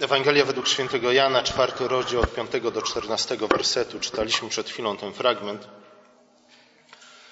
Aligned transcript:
Ewangelia 0.00 0.44
według 0.44 0.68
świętego 0.68 1.12
Jana, 1.12 1.42
czwarty 1.42 1.88
rozdział 1.88 2.20
od 2.22 2.34
5 2.34 2.50
do 2.72 2.82
14 2.82 3.36
wersetu. 3.36 4.00
Czytaliśmy 4.00 4.48
przed 4.48 4.68
chwilą 4.70 4.96
ten 4.96 5.12
fragment. 5.12 5.68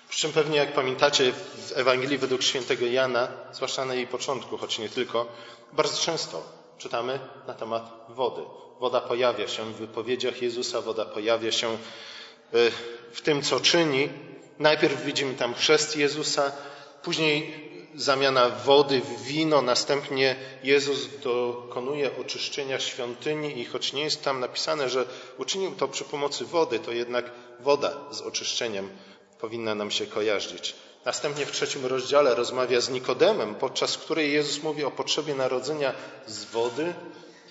Przy 0.09 0.21
czym 0.21 0.33
pewnie, 0.33 0.57
jak 0.57 0.73
pamiętacie, 0.73 1.33
w 1.33 1.73
Ewangelii 1.75 2.19
według 2.19 2.43
świętego 2.43 2.87
Jana, 2.87 3.29
zwłaszcza 3.53 3.85
na 3.85 3.95
jej 3.95 4.07
początku, 4.07 4.59
choć 4.59 4.79
nie 4.79 4.89
tylko, 4.89 5.27
bardzo 5.73 5.99
często 5.99 6.43
czytamy 6.79 7.19
na 7.47 7.55
temat 7.55 8.07
wody. 8.09 8.43
Woda 8.81 9.01
pojawia 9.01 9.49
się 9.49 9.65
w 9.65 9.77
wypowiedziach 9.77 10.43
Jezusa, 10.43 10.81
woda 10.81 11.05
pojawia 11.05 11.53
się 11.53 11.69
e, 11.69 11.77
w 13.13 13.21
tym, 13.23 13.43
co 13.43 13.61
czyni. 13.61 14.09
Najpierw 14.59 15.05
widzimy 15.05 15.35
tam 15.35 15.55
chrzest 15.55 15.97
Jezusa, 15.97 16.53
później 17.03 17.64
zamiana 17.97 18.51
wody 18.51 19.01
w 19.01 19.23
wino, 19.23 19.63
następnie 19.63 20.37
Jezus 20.63 21.09
dokonuje 21.23 22.11
oczyszczenia 22.21 22.81
świątyni 22.81 23.61
i 23.61 23.65
choć 23.65 23.93
nie 23.93 24.03
jest 24.03 24.25
tam 24.25 24.41
napisane, 24.41 24.89
że 24.89 25.05
uczynił 25.39 25.75
to 25.75 25.89
przy 25.89 26.05
pomocy 26.05 26.45
wody, 26.45 26.79
to 26.79 26.93
jednak 26.93 27.31
woda 27.61 27.97
z 28.11 28.21
oczyszczeniem 28.21 28.91
powinna 29.41 29.75
nam 29.75 29.91
się 29.91 30.07
kojarzyć. 30.07 30.75
Następnie 31.05 31.47
w 31.47 31.53
trzecim 31.53 31.87
rozdziale 31.87 32.35
rozmawia 32.35 32.81
z 32.81 32.91
Nikodemem, 32.91 33.55
podczas 33.55 33.99
której 33.99 34.33
Jezus 34.33 34.63
mówi 34.63 34.85
o 34.85 34.91
potrzebie 34.91 35.35
narodzenia 35.35 35.93
z 36.27 36.45
wody 36.45 36.95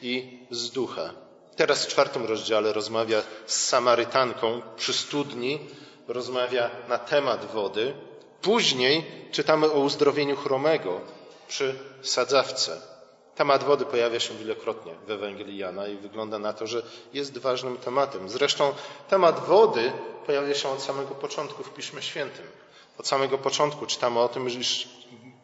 i 0.01 0.39
z 0.51 0.71
ducha. 0.71 1.13
Teraz 1.55 1.85
w 1.85 1.87
czwartym 1.87 2.25
rozdziale 2.25 2.73
rozmawia 2.73 3.21
z 3.45 3.55
Samarytanką 3.65 4.61
przy 4.77 4.93
studni, 4.93 5.59
rozmawia 6.07 6.69
na 6.87 6.97
temat 6.97 7.51
wody. 7.51 7.93
Później 8.43 9.05
czytamy 9.31 9.71
o 9.71 9.79
uzdrowieniu 9.79 10.35
chromego 10.35 11.01
przy 11.47 11.75
sadzawce. 12.01 12.81
Temat 13.35 13.63
wody 13.63 13.85
pojawia 13.85 14.19
się 14.19 14.33
wielokrotnie 14.33 14.91
w 15.07 15.11
Ewangelii 15.11 15.57
Jana 15.57 15.87
i 15.87 15.97
wygląda 15.97 16.39
na 16.39 16.53
to, 16.53 16.67
że 16.67 16.83
jest 17.13 17.37
ważnym 17.37 17.77
tematem. 17.77 18.29
Zresztą 18.29 18.73
temat 19.09 19.45
wody 19.45 19.91
pojawia 20.25 20.53
się 20.53 20.69
od 20.69 20.81
samego 20.81 21.15
początku 21.15 21.63
w 21.63 21.73
Piśmie 21.73 22.01
Świętym. 22.01 22.45
Od 22.97 23.07
samego 23.07 23.37
początku 23.37 23.85
czytamy 23.85 24.19
o 24.19 24.29
tym, 24.29 24.49
że 24.49 24.59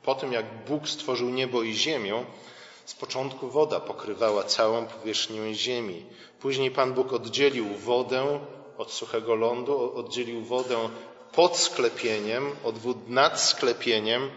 po 0.04 0.16
tym 0.16 0.34
jak 0.34 0.46
Bóg 0.68 0.90
stworzył 0.90 1.30
niebo 1.30 1.64
i 1.64 1.74
ziemię, 1.74 2.26
z 2.86 2.94
początku 2.94 3.50
woda 3.50 3.80
pokrywała 3.80 4.44
całą 4.44 4.86
powierzchnię 4.86 5.54
ziemi. 5.56 6.06
Później 6.40 6.72
Pan 6.72 6.94
Bóg 6.94 7.14
oddzielił 7.14 7.66
wodę 7.66 8.40
od 8.78 8.92
suchego 8.92 9.36
lądu, 9.36 9.94
oddzielił 9.96 10.42
wodę 10.46 10.90
pod 11.32 11.58
sklepieniem, 11.58 12.56
od 12.64 12.78
wód 12.78 13.10
nad 13.10 13.42
sklepieniem. 13.42 14.32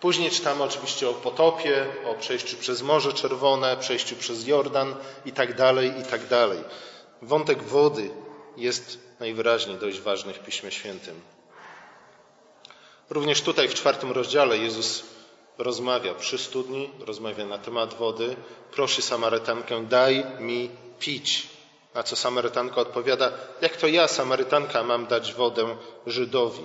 Później 0.00 0.30
czytamy 0.30 0.62
oczywiście 0.62 1.08
o 1.08 1.14
potopie, 1.14 1.86
o 2.06 2.14
przejściu 2.14 2.56
przez 2.56 2.82
Morze 2.82 3.12
Czerwone, 3.12 3.76
przejściu 3.76 4.16
przez 4.16 4.46
Jordan 4.46 4.94
i 5.26 5.32
tak 5.32 5.56
dalej, 5.56 5.92
i 6.00 6.04
tak 6.04 6.26
dalej. 6.28 6.58
Wątek 7.22 7.62
wody 7.62 8.10
jest 8.56 8.98
najwyraźniej 9.20 9.76
dość 9.76 10.00
ważny 10.00 10.32
w 10.34 10.38
Piśmie 10.38 10.70
Świętym. 10.70 11.20
Również 13.10 13.42
tutaj 13.42 13.68
w 13.68 13.74
czwartym 13.74 14.12
rozdziale 14.12 14.58
Jezus 14.58 15.04
rozmawia 15.58 16.14
przy 16.14 16.38
studni, 16.38 16.90
rozmawia 17.06 17.46
na 17.46 17.58
temat 17.58 17.94
wody, 17.94 18.36
prosi 18.72 19.02
Samarytankę, 19.02 19.84
daj 19.86 20.24
mi 20.40 20.70
pić. 20.98 21.53
Na 21.94 22.02
co 22.02 22.16
Samarytanka 22.16 22.80
odpowiada, 22.80 23.32
jak 23.60 23.76
to 23.76 23.86
ja, 23.86 24.08
Samarytanka, 24.08 24.82
mam 24.82 25.06
dać 25.06 25.34
wodę 25.34 25.76
Żydowi? 26.06 26.64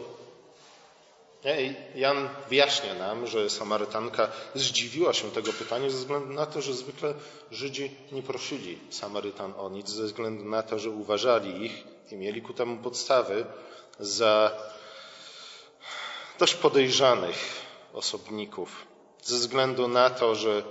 I 1.46 2.00
Jan 2.00 2.30
wyjaśnia 2.50 2.94
nam, 2.94 3.28
że 3.28 3.50
Samarytanka 3.50 4.28
zdziwiła 4.56 5.14
się 5.14 5.32
tego 5.32 5.54
pytania 5.54 5.90
ze 5.90 5.98
względu 5.98 6.34
na 6.34 6.46
to, 6.46 6.62
że 6.62 6.74
zwykle 6.74 7.14
Żydzi 7.52 7.92
nie 8.12 8.24
prosili 8.24 8.80
Samarytan 8.90 9.54
o 9.58 9.70
nic, 9.70 9.90
ze 9.90 10.04
względu 10.04 10.46
na 10.46 10.64
to, 10.64 10.80
że 10.80 10.90
uważali 10.90 11.66
ich 11.66 11.84
i 12.12 12.16
mieli 12.16 12.42
ku 12.42 12.54
temu 12.54 12.78
podstawy 12.78 13.46
za 14.00 14.52
dość 16.40 16.56
podejrzanych 16.56 17.36
osobników. 17.94 18.86
Ze 19.24 19.36
względu 19.36 19.88
na 19.88 20.10
to, 20.10 20.36
że 20.36 20.64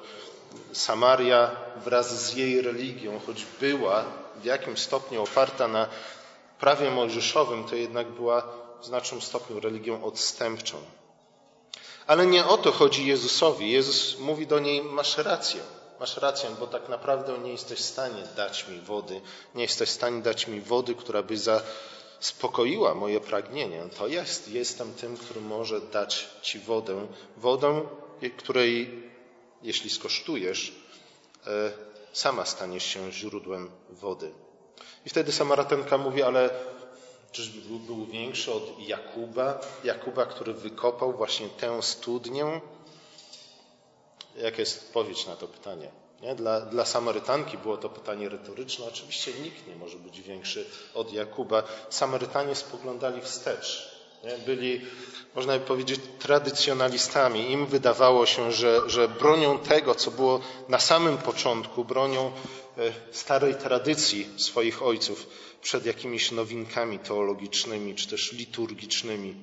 Samaria 0.72 1.50
wraz 1.84 2.26
z 2.26 2.34
jej 2.34 2.62
religią, 2.62 3.20
choć 3.26 3.46
była 3.60 4.04
w 4.40 4.44
jakimś 4.44 4.78
stopniu 4.78 5.22
oparta 5.22 5.68
na 5.68 5.88
prawie 6.60 6.90
mojżeszowym, 6.90 7.64
to 7.64 7.74
jednak 7.74 8.10
była 8.10 8.42
w 8.80 8.86
znacznym 8.86 9.20
stopniu 9.20 9.60
religią 9.60 10.04
odstępczą. 10.04 10.76
Ale 12.06 12.26
nie 12.26 12.46
o 12.46 12.58
to 12.58 12.72
chodzi 12.72 13.06
Jezusowi. 13.06 13.70
Jezus 13.70 14.18
mówi 14.18 14.46
do 14.46 14.58
niej: 14.58 14.82
Masz 14.82 15.18
rację, 15.18 15.60
masz 16.00 16.16
rację, 16.16 16.50
bo 16.60 16.66
tak 16.66 16.88
naprawdę 16.88 17.38
nie 17.38 17.52
jesteś 17.52 17.78
w 17.78 17.84
stanie 17.84 18.22
dać 18.36 18.68
mi 18.68 18.80
wody, 18.80 19.20
nie 19.54 19.62
jesteś 19.62 19.88
w 19.88 19.92
stanie 19.92 20.22
dać 20.22 20.46
mi 20.46 20.60
wody, 20.60 20.94
która 20.94 21.22
by 21.22 21.34
zaspokoiła 21.38 22.94
moje 22.94 23.20
pragnienie. 23.20 23.82
To 23.98 24.06
jest, 24.06 24.48
jestem 24.48 24.94
tym, 24.94 25.16
który 25.16 25.40
może 25.40 25.80
dać 25.80 26.28
ci 26.42 26.58
wodę, 26.58 27.06
wodę, 27.36 27.86
której, 28.36 29.02
jeśli 29.62 29.90
skosztujesz, 29.90 30.72
e, 31.46 31.87
sama 32.12 32.44
staniesz 32.44 32.84
się 32.84 33.12
źródłem 33.12 33.70
wody. 33.90 34.32
I 35.06 35.10
wtedy 35.10 35.32
Samarytanka 35.32 35.98
mówi, 35.98 36.22
ale 36.22 36.50
czyżby 37.32 37.78
był 37.78 38.06
większy 38.06 38.52
od 38.52 38.78
Jakuba, 38.78 39.60
Jakuba, 39.84 40.26
który 40.26 40.54
wykopał 40.54 41.12
właśnie 41.12 41.48
tę 41.48 41.82
studnię? 41.82 42.60
Jaka 44.36 44.56
jest 44.58 44.82
odpowiedź 44.86 45.26
na 45.26 45.36
to 45.36 45.48
pytanie? 45.48 45.90
Nie? 46.22 46.34
Dla, 46.34 46.60
dla 46.60 46.84
Samarytanki 46.84 47.58
było 47.58 47.76
to 47.76 47.88
pytanie 47.88 48.28
retoryczne. 48.28 48.86
Oczywiście 48.86 49.32
nikt 49.32 49.66
nie 49.66 49.76
może 49.76 49.98
być 49.98 50.20
większy 50.20 50.66
od 50.94 51.12
Jakuba. 51.12 51.62
Samarytanie 51.90 52.54
spoglądali 52.54 53.20
wstecz. 53.20 53.97
Byli, 54.46 54.80
można 55.34 55.58
by 55.58 55.64
powiedzieć, 55.64 56.00
tradycjonalistami. 56.18 57.50
Im 57.50 57.66
wydawało 57.66 58.26
się, 58.26 58.52
że, 58.52 58.90
że 58.90 59.08
bronią 59.08 59.58
tego, 59.58 59.94
co 59.94 60.10
było 60.10 60.40
na 60.68 60.78
samym 60.78 61.18
początku, 61.18 61.84
bronią 61.84 62.32
e, 62.78 62.92
starej 63.12 63.54
tradycji 63.54 64.26
swoich 64.36 64.82
ojców 64.82 65.26
przed 65.62 65.86
jakimiś 65.86 66.30
nowinkami 66.32 66.98
teologicznymi 66.98 67.94
czy 67.94 68.08
też 68.08 68.32
liturgicznymi. 68.32 69.34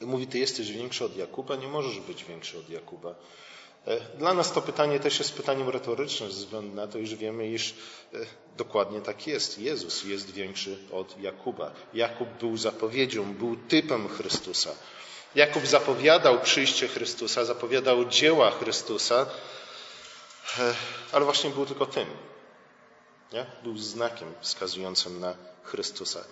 Mówi, 0.00 0.26
ty 0.26 0.38
jesteś 0.38 0.72
większy 0.72 1.04
od 1.04 1.16
Jakuba, 1.16 1.56
nie 1.56 1.68
możesz 1.68 2.00
być 2.00 2.24
większy 2.24 2.58
od 2.58 2.70
Jakuba. 2.70 3.14
E, 3.86 4.00
dla 4.18 4.34
nas 4.34 4.52
to 4.52 4.62
pytanie 4.62 5.00
też 5.00 5.18
jest 5.18 5.34
pytaniem 5.34 5.68
retorycznym, 5.68 6.32
ze 6.32 6.38
względu 6.38 6.76
na 6.76 6.86
to, 6.86 6.98
iż 6.98 7.14
wiemy, 7.14 7.48
iż 7.48 7.74
e, 8.14 8.18
dokładnie 8.56 9.00
tak 9.00 9.26
jest. 9.26 9.58
Jezus 9.58 10.04
jest 10.04 10.30
większy 10.30 10.78
od 10.92 11.20
Jakuba. 11.20 11.72
Jakub 11.94 12.28
był 12.28 12.56
zapowiedzią, 12.56 13.34
był 13.34 13.56
typem 13.56 14.08
Chrystusa. 14.08 14.70
Jakub 15.34 15.66
zapowiadał 15.66 16.40
przyjście 16.40 16.88
Chrystusa, 16.88 17.44
zapowiadał 17.44 18.04
dzieła 18.04 18.50
Chrystusa, 18.50 19.26
e, 20.58 20.74
ale 21.12 21.24
właśnie 21.24 21.50
był 21.50 21.66
tylko 21.66 21.86
tym. 21.86 22.06
Nie? 23.32 23.46
Był 23.62 23.78
znakiem 23.78 24.34
wskazującym 24.40 25.20
na 25.20 25.34
Chrystusa. 25.62 26.24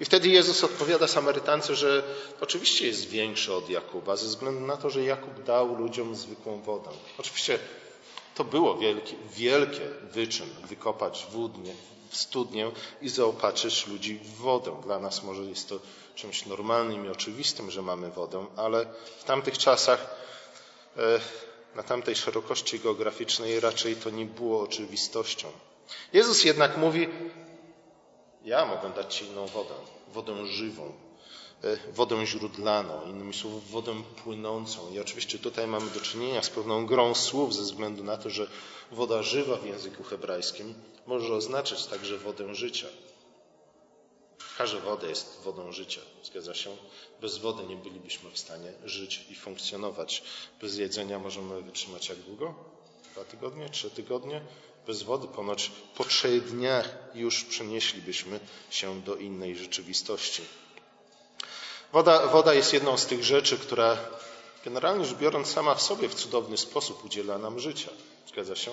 I 0.00 0.04
wtedy 0.04 0.28
Jezus 0.28 0.64
odpowiada 0.64 1.08
Samarytance, 1.08 1.76
że 1.76 2.02
oczywiście 2.40 2.86
jest 2.86 3.08
większy 3.08 3.54
od 3.54 3.70
Jakuba, 3.70 4.16
ze 4.16 4.26
względu 4.26 4.66
na 4.66 4.76
to, 4.76 4.90
że 4.90 5.04
Jakub 5.04 5.42
dał 5.42 5.74
ludziom 5.74 6.16
zwykłą 6.16 6.62
wodę. 6.62 6.90
Oczywiście 7.18 7.58
to 8.34 8.44
było 8.44 8.76
wielkie, 8.78 9.16
wielkie 9.34 9.88
wyczyn 10.12 10.48
wykopać 10.68 11.26
wódnie, 11.30 11.74
studnię 12.10 12.70
i 13.02 13.08
zaopatrzyć 13.08 13.86
ludzi 13.86 14.18
w 14.18 14.34
wodę. 14.36 14.80
Dla 14.84 14.98
nas 14.98 15.22
może 15.22 15.42
jest 15.42 15.68
to 15.68 15.80
czymś 16.14 16.46
normalnym 16.46 17.06
i 17.06 17.08
oczywistym, 17.08 17.70
że 17.70 17.82
mamy 17.82 18.10
wodę, 18.10 18.46
ale 18.56 18.86
w 19.20 19.24
tamtych 19.24 19.58
czasach, 19.58 20.14
e, 20.96 21.20
na 21.74 21.82
tamtej 21.82 22.16
szerokości 22.16 22.80
geograficznej 22.80 23.60
raczej 23.60 23.96
to 23.96 24.10
nie 24.10 24.24
było 24.26 24.62
oczywistością. 24.62 25.48
Jezus 26.12 26.44
jednak 26.44 26.76
mówi, 26.76 27.08
ja 28.44 28.66
mogę 28.66 28.90
dać 28.90 29.14
Ci 29.14 29.24
inną 29.26 29.46
wodę, 29.46 29.74
wodę 30.14 30.46
żywą, 30.46 30.92
e, 31.64 31.92
wodę 31.92 32.26
źródlaną, 32.26 33.06
innymi 33.06 33.34
słowy 33.34 33.60
wodę 33.70 34.02
płynącą. 34.24 34.90
I 34.92 35.00
oczywiście 35.00 35.38
tutaj 35.38 35.66
mamy 35.66 35.90
do 35.90 36.00
czynienia 36.00 36.42
z 36.42 36.50
pewną 36.50 36.86
grą 36.86 37.14
słów 37.14 37.54
ze 37.54 37.62
względu 37.62 38.04
na 38.04 38.16
to, 38.16 38.30
że 38.30 38.46
woda 38.92 39.22
żywa 39.22 39.56
w 39.56 39.66
języku 39.66 40.02
hebrajskim 40.02 40.74
może 41.06 41.34
oznaczać 41.34 41.86
także 41.86 42.18
wodę 42.18 42.54
życia. 42.54 42.86
Każda 44.58 44.80
woda 44.80 45.06
jest 45.06 45.40
wodą 45.44 45.72
życia, 45.72 46.00
zgadza 46.24 46.54
się? 46.54 46.76
Bez 47.20 47.38
wody 47.38 47.66
nie 47.66 47.76
bylibyśmy 47.76 48.30
w 48.30 48.38
stanie 48.38 48.72
żyć 48.84 49.26
i 49.30 49.34
funkcjonować. 49.34 50.22
Bez 50.60 50.76
jedzenia 50.76 51.18
możemy 51.18 51.62
wytrzymać 51.62 52.08
jak 52.08 52.18
długo? 52.18 52.54
Dwa 53.12 53.24
tygodnie? 53.24 53.68
Trzy 53.68 53.90
tygodnie? 53.90 54.40
Bez 54.86 55.02
wody 55.02 55.28
ponoć 55.28 55.70
po 55.96 56.04
trzech 56.04 56.44
dniach 56.44 56.88
już 57.14 57.44
przenieślibyśmy 57.44 58.40
się 58.70 59.00
do 59.00 59.16
innej 59.16 59.56
rzeczywistości. 59.56 60.42
Woda, 61.92 62.26
woda 62.26 62.54
jest 62.54 62.72
jedną 62.72 62.96
z 62.96 63.06
tych 63.06 63.24
rzeczy, 63.24 63.58
która 63.58 63.96
generalnie 64.64 65.04
rzecz 65.04 65.18
biorąc 65.18 65.48
sama 65.48 65.74
w 65.74 65.82
sobie 65.82 66.08
w 66.08 66.14
cudowny 66.14 66.56
sposób 66.56 67.04
udziela 67.04 67.38
nam 67.38 67.58
życia. 67.58 67.90
Zgadza 68.28 68.56
się? 68.56 68.70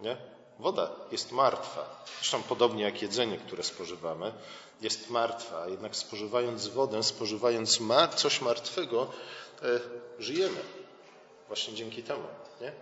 Nie? 0.00 0.16
Woda 0.58 0.90
jest 1.12 1.32
martwa. 1.32 2.04
Zresztą 2.18 2.42
podobnie 2.42 2.82
jak 2.82 3.02
jedzenie, 3.02 3.38
które 3.38 3.62
spożywamy, 3.62 4.32
jest 4.80 5.10
martwa. 5.10 5.68
Jednak 5.68 5.96
spożywając 5.96 6.68
wodę, 6.68 7.02
spożywając 7.02 7.78
coś 8.16 8.40
martwego, 8.40 9.10
e, 9.62 9.80
żyjemy. 10.18 10.60
Właśnie 11.48 11.74
dzięki 11.74 12.02
temu. 12.02 12.24
Nie? 12.60 12.72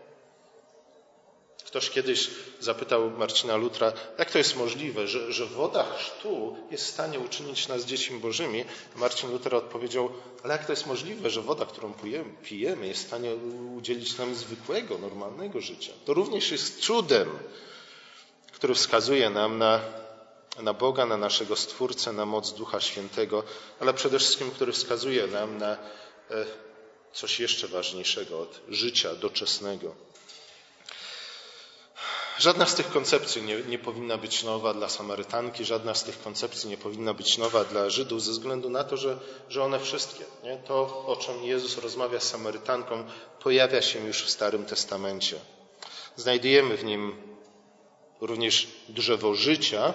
Ktoś 1.70 1.90
kiedyś 1.90 2.30
zapytał 2.60 3.10
Marcina 3.10 3.56
Lutra, 3.56 3.92
jak 4.18 4.30
to 4.30 4.38
jest 4.38 4.56
możliwe, 4.56 5.08
że, 5.08 5.32
że 5.32 5.46
woda 5.46 5.86
chrztu 5.98 6.56
jest 6.70 6.84
w 6.84 6.90
stanie 6.90 7.18
uczynić 7.18 7.68
nas 7.68 7.84
dziećmi 7.84 8.18
bożymi. 8.18 8.64
Marcin 8.96 9.30
Luther 9.30 9.54
odpowiedział, 9.54 10.10
ale 10.44 10.54
jak 10.54 10.66
to 10.66 10.72
jest 10.72 10.86
możliwe, 10.86 11.30
że 11.30 11.42
woda, 11.42 11.66
którą 11.66 11.94
pijemy, 12.42 12.86
jest 12.86 13.04
w 13.04 13.06
stanie 13.06 13.34
udzielić 13.76 14.18
nam 14.18 14.34
zwykłego, 14.34 14.98
normalnego 14.98 15.60
życia. 15.60 15.92
To 16.04 16.14
również 16.14 16.50
jest 16.50 16.80
cudem, 16.80 17.28
który 18.52 18.74
wskazuje 18.74 19.30
nam 19.30 19.58
na, 19.58 19.80
na 20.62 20.74
Boga, 20.74 21.06
na 21.06 21.16
naszego 21.16 21.56
Stwórcę, 21.56 22.12
na 22.12 22.26
moc 22.26 22.52
Ducha 22.52 22.80
Świętego, 22.80 23.42
ale 23.80 23.94
przede 23.94 24.18
wszystkim, 24.18 24.50
który 24.50 24.72
wskazuje 24.72 25.26
nam 25.26 25.58
na 25.58 25.72
e, 25.72 25.78
coś 27.12 27.40
jeszcze 27.40 27.68
ważniejszego 27.68 28.40
od 28.40 28.60
życia 28.68 29.14
doczesnego. 29.14 30.09
Żadna 32.40 32.66
z 32.66 32.74
tych 32.74 32.90
koncepcji 32.90 33.42
nie, 33.42 33.62
nie, 33.62 33.78
powinna 33.78 34.18
być 34.18 34.44
nowa 34.44 34.74
dla 34.74 34.88
Samarytanki, 34.88 35.64
żadna 35.64 35.94
z 35.94 36.04
tych 36.04 36.22
koncepcji 36.22 36.70
nie 36.70 36.76
powinna 36.76 37.14
być 37.14 37.38
nowa 37.38 37.64
dla 37.64 37.90
Żydów, 37.90 38.22
ze 38.22 38.30
względu 38.30 38.70
na 38.70 38.84
to, 38.84 38.96
że, 38.96 39.18
że 39.48 39.64
one 39.64 39.80
wszystkie, 39.80 40.24
nie? 40.44 40.56
to 40.56 41.06
o 41.06 41.16
czym 41.16 41.44
Jezus 41.44 41.78
rozmawia 41.78 42.20
z 42.20 42.28
Samarytanką, 42.28 43.04
pojawia 43.42 43.82
się 43.82 44.06
już 44.06 44.22
w 44.22 44.30
Starym 44.30 44.64
Testamencie. 44.64 45.36
Znajdujemy 46.16 46.76
w 46.76 46.84
nim 46.84 47.16
również 48.20 48.68
drzewo 48.88 49.34
życia, 49.34 49.94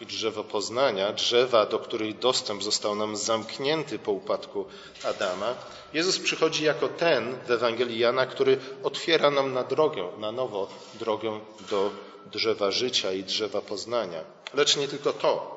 i 0.00 0.06
drzewo 0.06 0.44
poznania, 0.44 1.12
drzewa, 1.12 1.66
do 1.66 1.78
których 1.78 2.18
dostęp 2.18 2.62
został 2.62 2.94
nam 2.94 3.16
zamknięty 3.16 3.98
po 3.98 4.12
upadku 4.12 4.64
Adama, 5.04 5.54
Jezus 5.92 6.18
przychodzi 6.18 6.64
jako 6.64 6.88
ten 6.88 7.38
w 7.46 7.50
Ewangelii 7.50 7.98
Jana, 7.98 8.26
który 8.26 8.58
otwiera 8.82 9.30
nam 9.30 9.52
na 9.52 9.64
drogę, 9.64 10.08
na 10.18 10.32
nowo 10.32 10.68
drogę 10.94 11.40
do 11.70 11.90
drzewa 12.32 12.70
życia 12.70 13.12
i 13.12 13.24
drzewa 13.24 13.60
poznania. 13.60 14.24
Lecz 14.54 14.76
nie 14.76 14.88
tylko 14.88 15.12
to. 15.12 15.56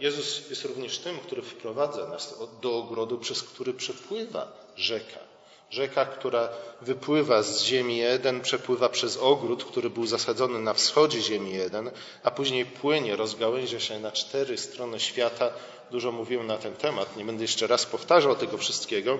Jezus 0.00 0.50
jest 0.50 0.64
również 0.64 0.98
tym, 0.98 1.18
który 1.18 1.42
wprowadza 1.42 2.08
nas 2.08 2.34
do 2.62 2.78
ogrodu, 2.78 3.18
przez 3.18 3.42
który 3.42 3.74
przepływa 3.74 4.52
rzeka. 4.76 5.25
Rzeka, 5.70 6.04
która 6.04 6.48
wypływa 6.80 7.42
z 7.42 7.62
ziemi 7.62 8.02
Eden, 8.02 8.40
przepływa 8.40 8.88
przez 8.88 9.16
ogród, 9.16 9.64
który 9.64 9.90
był 9.90 10.06
zasadzony 10.06 10.58
na 10.58 10.74
wschodzie 10.74 11.20
ziemi 11.20 11.60
Eden, 11.60 11.90
a 12.22 12.30
później 12.30 12.66
płynie, 12.66 13.16
rozgałęzia 13.16 13.80
się 13.80 14.00
na 14.00 14.12
cztery 14.12 14.58
strony 14.58 15.00
świata. 15.00 15.50
Dużo 15.90 16.12
mówiłem 16.12 16.46
na 16.46 16.58
ten 16.58 16.74
temat, 16.76 17.16
nie 17.16 17.24
będę 17.24 17.44
jeszcze 17.44 17.66
raz 17.66 17.86
powtarzał 17.86 18.36
tego 18.36 18.58
wszystkiego. 18.58 19.18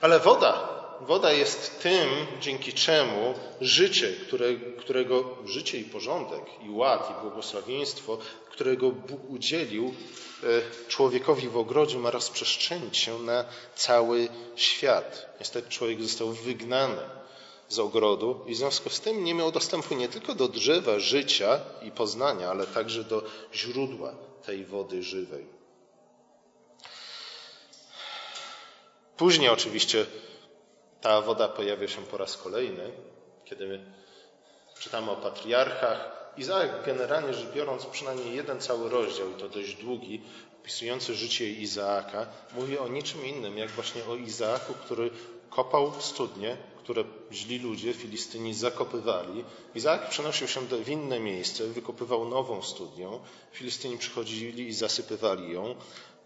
Ale 0.00 0.20
woda, 0.20 0.81
woda 1.06 1.32
jest 1.32 1.82
tym, 1.82 2.08
dzięki 2.40 2.72
czemu 2.72 3.34
życie, 3.60 4.12
które, 4.26 4.54
którego 4.54 5.38
życie 5.46 5.78
i 5.78 5.84
porządek, 5.84 6.44
i 6.66 6.70
ład, 6.70 7.10
i 7.10 7.22
błogosławieństwo, 7.22 8.18
którego 8.50 8.90
Bóg 8.90 9.30
udzielił, 9.30 9.94
E, 10.42 10.88
człowiekowi 10.88 11.48
w 11.48 11.56
ogrodzie 11.56 11.98
ma 11.98 12.10
rozprzestrzenić 12.10 12.96
się 12.96 13.18
na 13.18 13.44
cały 13.74 14.28
świat. 14.56 15.36
Niestety 15.40 15.70
człowiek 15.70 16.02
został 16.02 16.32
wygnany 16.32 17.02
z 17.68 17.78
ogrodu 17.78 18.44
i 18.46 18.54
w 18.54 18.56
związku 18.56 18.90
z 18.90 19.00
tym 19.00 19.24
nie 19.24 19.34
miał 19.34 19.52
dostępu 19.52 19.94
nie 19.94 20.08
tylko 20.08 20.34
do 20.34 20.48
drzewa 20.48 20.98
życia 20.98 21.60
i 21.82 21.90
poznania, 21.90 22.50
ale 22.50 22.66
także 22.66 23.04
do 23.04 23.22
źródła 23.54 24.14
tej 24.46 24.64
wody 24.64 25.02
żywej. 25.02 25.46
Później 29.16 29.48
oczywiście 29.48 30.06
ta 31.02 31.20
woda 31.20 31.48
pojawia 31.48 31.88
się 31.88 32.02
po 32.02 32.16
raz 32.16 32.36
kolejny, 32.36 32.92
kiedy 33.44 33.80
czytamy 34.78 35.10
o 35.10 35.16
patriarchach, 35.16 36.22
Izaak 36.36 36.86
generalnie 36.86 37.34
rzecz 37.34 37.52
biorąc 37.54 37.86
przynajmniej 37.86 38.36
jeden 38.36 38.60
cały 38.60 38.90
rozdział, 38.90 39.30
i 39.30 39.34
to 39.34 39.48
dość 39.48 39.74
długi, 39.74 40.22
opisujący 40.60 41.14
życie 41.14 41.50
Izaaka, 41.52 42.26
mówi 42.54 42.78
o 42.78 42.88
niczym 42.88 43.26
innym, 43.26 43.58
jak 43.58 43.70
właśnie 43.70 44.04
o 44.04 44.16
Izaaku, 44.16 44.74
który 44.74 45.10
kopał 45.50 45.92
studnie, 46.00 46.56
które 46.76 47.04
źli 47.32 47.58
ludzie, 47.58 47.92
Filistyni, 47.92 48.54
zakopywali. 48.54 49.44
Izaak 49.74 50.08
przenosił 50.08 50.48
się 50.48 50.60
w 50.60 50.88
inne 50.88 51.20
miejsce, 51.20 51.66
wykopywał 51.66 52.28
nową 52.28 52.62
studnię. 52.62 53.08
Filistyni 53.52 53.98
przychodzili 53.98 54.68
i 54.68 54.74
zasypywali 54.74 55.52
ją. 55.52 55.74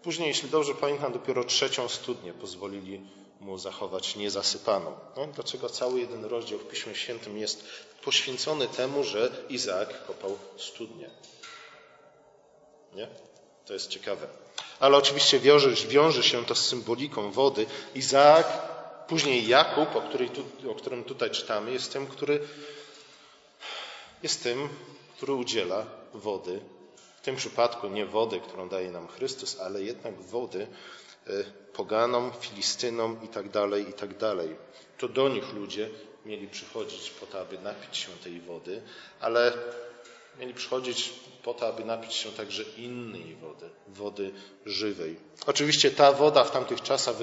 Później, 0.03 0.27
jeśli 0.27 0.49
dobrze 0.49 0.75
pamiętam, 0.75 1.13
dopiero 1.13 1.43
trzecią 1.43 1.87
studnię 1.87 2.33
pozwolili 2.33 3.01
mu 3.39 3.57
zachować 3.57 4.15
niezasypaną. 4.15 4.99
No, 5.17 5.27
dlaczego 5.27 5.69
cały 5.69 5.99
jeden 5.99 6.25
rozdział 6.25 6.59
w 6.59 6.67
Piśmie 6.67 6.95
Świętym 6.95 7.37
jest 7.37 7.63
poświęcony 8.03 8.67
temu, 8.67 9.03
że 9.03 9.31
Izaak 9.49 10.05
kopał 10.05 10.37
studnię? 10.57 11.09
Nie? 12.93 13.07
To 13.65 13.73
jest 13.73 13.87
ciekawe. 13.87 14.27
Ale 14.79 14.97
oczywiście 14.97 15.39
wiąże, 15.39 15.69
wiąże 15.87 16.23
się 16.23 16.45
to 16.45 16.55
z 16.55 16.65
symboliką 16.65 17.31
wody. 17.31 17.65
Izaak, 17.95 18.47
później 19.07 19.47
Jakub, 19.47 19.95
o, 19.95 20.01
której, 20.01 20.29
o 20.71 20.75
którym 20.75 21.03
tutaj 21.03 21.31
czytamy, 21.31 21.71
jest 21.71 21.93
tym, 21.93 22.07
który 22.07 22.47
jest 24.23 24.43
tym, 24.43 24.69
który 25.17 25.33
udziela 25.33 25.85
wody. 26.13 26.59
W 27.17 27.21
tym 27.21 27.35
przypadku 27.35 27.87
nie 27.87 28.05
wody, 28.05 28.39
którą 28.39 28.69
daje 28.69 28.91
nam 28.91 29.07
Chrystus, 29.07 29.59
ale 29.59 29.83
jednak 29.83 30.21
wody, 30.21 30.67
poganom, 31.73 32.31
Filistynom 32.39 33.19
i 33.23 33.27
tak 33.27 33.49
dalej, 33.49 33.89
i 33.89 33.93
tak. 33.93 34.09
To 34.97 35.07
do 35.07 35.29
nich 35.29 35.53
ludzie 35.53 35.89
mieli 36.25 36.47
przychodzić 36.47 37.11
po 37.11 37.25
to, 37.25 37.39
aby 37.39 37.59
napić 37.59 37.97
się 37.97 38.11
tej 38.23 38.41
wody, 38.41 38.81
ale 39.19 39.53
mieli 40.39 40.53
przychodzić 40.53 41.13
po 41.43 41.53
to, 41.53 41.67
aby 41.67 41.85
napić 41.85 42.13
się 42.13 42.31
także 42.31 42.63
innej 42.63 43.35
wody, 43.35 43.69
wody 43.87 44.31
żywej. 44.65 45.15
Oczywiście 45.45 45.91
ta 45.91 46.11
woda 46.11 46.43
w 46.43 46.51
tamtych 46.51 46.81
czasach 46.81 47.15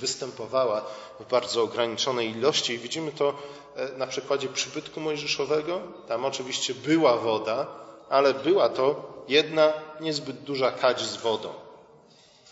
występowała 0.00 0.80
w 1.20 1.30
bardzo 1.30 1.62
ograniczonej 1.62 2.30
ilości 2.30 2.72
i 2.72 2.78
widzimy 2.78 3.12
to 3.12 3.34
e, 3.76 3.98
na 3.98 4.06
przykładzie 4.06 4.48
przybytku 4.48 5.00
mojżeszowego. 5.00 5.82
Tam 6.08 6.24
oczywiście 6.24 6.74
była 6.74 7.16
woda, 7.16 7.66
ale 8.08 8.34
była 8.34 8.68
to 8.68 9.12
jedna 9.28 9.72
niezbyt 10.00 10.36
duża 10.36 10.72
kadź 10.72 11.00
z 11.00 11.16
wodą. 11.16 11.69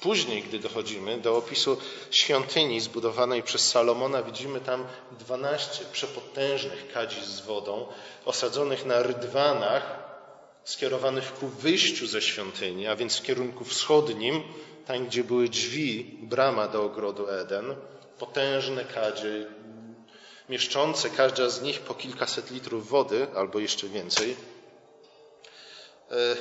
Później, 0.00 0.42
gdy 0.42 0.58
dochodzimy 0.58 1.18
do 1.18 1.36
opisu 1.36 1.76
świątyni 2.10 2.80
zbudowanej 2.80 3.42
przez 3.42 3.68
Salomona, 3.68 4.22
widzimy 4.22 4.60
tam 4.60 4.86
dwanaście 5.18 5.84
przepotężnych 5.92 6.92
kadzi 6.92 7.24
z 7.24 7.40
wodą, 7.40 7.86
osadzonych 8.24 8.86
na 8.86 9.02
rydwanach, 9.02 10.08
skierowanych 10.64 11.34
ku 11.34 11.48
wyjściu 11.48 12.06
ze 12.06 12.22
świątyni, 12.22 12.86
a 12.86 12.96
więc 12.96 13.16
w 13.16 13.22
kierunku 13.22 13.64
wschodnim, 13.64 14.42
tam 14.86 15.06
gdzie 15.06 15.24
były 15.24 15.48
drzwi, 15.48 16.18
brama 16.22 16.68
do 16.68 16.84
ogrodu 16.84 17.28
Eden, 17.28 17.74
potężne 18.18 18.84
kadzie, 18.84 19.46
mieszczące 20.48 21.10
każda 21.10 21.48
z 21.48 21.62
nich 21.62 21.80
po 21.80 21.94
kilkaset 21.94 22.50
litrów 22.50 22.88
wody, 22.88 23.26
albo 23.34 23.58
jeszcze 23.58 23.88
więcej. 23.88 24.36
E, 26.10 26.36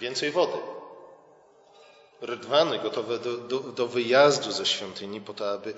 więcej 0.00 0.30
wody 0.30 0.58
rydwany 2.22 2.78
gotowe 2.78 3.18
do, 3.18 3.36
do, 3.36 3.58
do 3.58 3.88
wyjazdu 3.88 4.52
ze 4.52 4.66
świątyni 4.66 5.20
po 5.20 5.34
to, 5.34 5.50
aby 5.50 5.74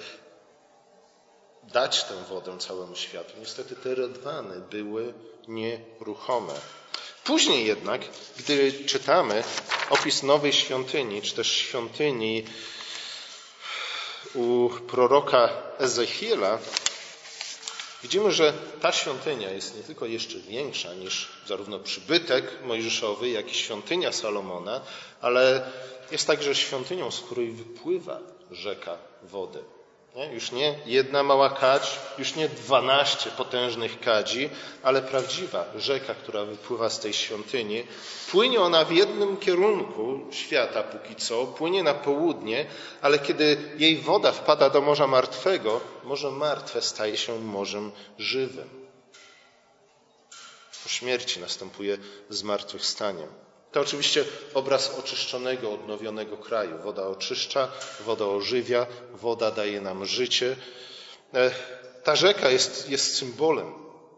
dać 1.63 2.05
tę 2.05 2.15
wodę 2.29 2.59
całemu 2.59 2.97
światu. 2.97 3.33
Niestety 3.39 3.77
te 3.77 3.95
rydwany 3.95 4.61
były 4.61 5.15
nieruchome. 5.49 6.53
Później 7.25 7.67
jednak, 7.67 8.01
gdy 8.37 8.85
czytamy 8.85 9.45
opis 9.91 10.23
nowej 10.23 10.53
świątyni, 10.53 11.23
czy 11.23 11.35
też 11.35 11.53
świątyni 11.53 12.45
u 14.35 14.71
proroka 14.89 15.49
Ezechiela, 15.79 16.59
widzimy, 18.05 18.33
że 18.33 18.53
ta 18.81 18.93
świątynia 18.93 19.51
jest 19.51 19.77
nie 19.77 19.83
tylko 19.83 20.07
jeszcze 20.07 20.39
większa 20.39 20.95
niż 20.95 21.29
zarówno 21.47 21.79
przybytek 21.79 22.45
mojżeszowy, 22.65 23.29
jak 23.29 23.51
i 23.51 23.55
świątynia 23.55 24.13
Salomona, 24.13 24.81
ale 25.21 25.71
jest 26.13 26.27
także 26.27 26.55
świątynią, 26.55 27.11
z 27.11 27.21
której 27.21 27.51
wypływa 27.51 28.21
rzeka 28.51 28.99
wody. 29.23 29.59
Nie? 30.15 30.27
Już 30.27 30.53
nie 30.53 30.79
jedna 30.87 31.23
mała 31.23 31.51
kadź, 31.51 31.99
już 32.19 32.35
nie 32.35 32.49
dwanaście 32.49 33.31
potężnych 33.31 34.01
kadzi, 34.01 34.51
ale 34.83 35.03
prawdziwa 35.03 35.65
rzeka, 35.77 36.15
która 36.15 36.45
wypływa 36.45 36.91
z 36.91 37.01
tej 37.01 37.13
świątyni. 37.13 37.87
Płynie 38.31 38.61
ona 38.61 38.85
w 38.85 38.93
jednym 38.93 39.37
kierunku 39.37 40.21
świata 40.31 40.83
póki 40.83 41.17
co, 41.17 41.47
płynie 41.47 41.83
na 41.83 41.95
południe, 41.95 42.67
ale 43.03 43.19
kiedy 43.19 43.57
jej 43.79 43.97
woda 43.97 44.33
wpada 44.33 44.71
do 44.71 44.81
Morza 44.81 45.07
Martwego, 45.07 45.81
Morze 46.05 46.31
Martwe 46.31 46.83
staje 46.83 47.17
się 47.17 47.41
morzem 47.41 47.93
żywym. 48.19 48.69
Po 50.83 50.89
śmierci 50.89 51.41
następuje 51.41 51.99
zmartwychwstanie. 52.31 53.27
To 53.75 53.81
oczywiście 53.81 54.25
obraz 54.55 54.99
oczyszczonego, 54.99 55.73
odnowionego 55.73 56.37
kraju. 56.37 56.79
Woda 56.83 57.07
oczyszcza, 57.07 57.69
woda 58.01 58.27
ożywia, 58.27 58.87
woda 59.13 59.51
daje 59.51 59.81
nam 59.81 60.07
życie. 60.07 60.57
Ta 62.05 62.17
rzeka 62.17 62.51
jest, 62.51 62.91
jest 62.91 63.17
symbolem 63.17 63.73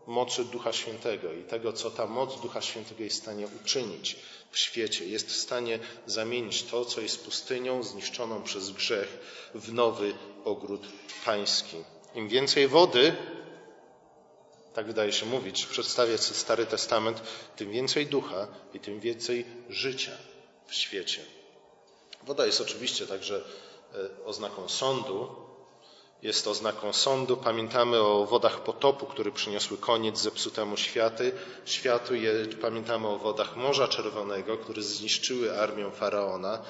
mocy 0.06 0.44
Ducha 0.44 0.72
Świętego 0.72 1.32
i 1.32 1.42
tego, 1.42 1.72
co 1.72 1.90
ta 1.90 2.06
moc 2.06 2.40
Ducha 2.40 2.62
Świętego 2.62 3.04
jest 3.04 3.16
w 3.16 3.22
stanie 3.22 3.48
uczynić 3.62 4.16
w 4.50 4.58
świecie. 4.58 5.06
Jest 5.06 5.28
w 5.28 5.36
stanie 5.36 5.78
zamienić 6.06 6.62
to, 6.62 6.84
co 6.84 7.00
jest 7.00 7.24
pustynią 7.24 7.82
zniszczoną 7.82 8.42
przez 8.42 8.70
grzech, 8.70 9.18
w 9.54 9.72
nowy 9.72 10.14
ogród 10.44 10.86
pański. 11.24 11.76
Im 12.14 12.28
więcej 12.28 12.68
wody, 12.68 13.16
tak 14.76 14.86
wydaje 14.86 15.12
się 15.12 15.26
mówić, 15.26 15.66
przedstawia 15.66 16.18
Stary 16.18 16.66
Testament, 16.66 17.22
tym 17.56 17.70
więcej 17.70 18.06
ducha 18.06 18.46
i 18.74 18.80
tym 18.80 19.00
więcej 19.00 19.46
życia 19.70 20.12
w 20.66 20.74
świecie. 20.74 21.20
Woda 22.22 22.46
jest 22.46 22.60
oczywiście 22.60 23.06
także 23.06 23.36
e, 23.94 24.24
oznaką 24.24 24.68
sądu. 24.68 25.28
Jest 26.22 26.46
oznaką 26.46 26.92
sądu. 26.92 27.36
Pamiętamy 27.36 28.00
o 28.00 28.26
wodach 28.26 28.60
potopu, 28.60 29.06
które 29.06 29.32
przyniosły 29.32 29.78
koniec 29.78 30.18
zepsutemu 30.18 30.76
światy, 30.76 31.32
światu. 31.64 32.14
Pamiętamy 32.60 33.08
o 33.08 33.18
wodach 33.18 33.56
Morza 33.56 33.88
Czerwonego, 33.88 34.58
które 34.58 34.82
zniszczyły 34.82 35.60
armię 35.60 35.90
Faraona. 35.90 36.62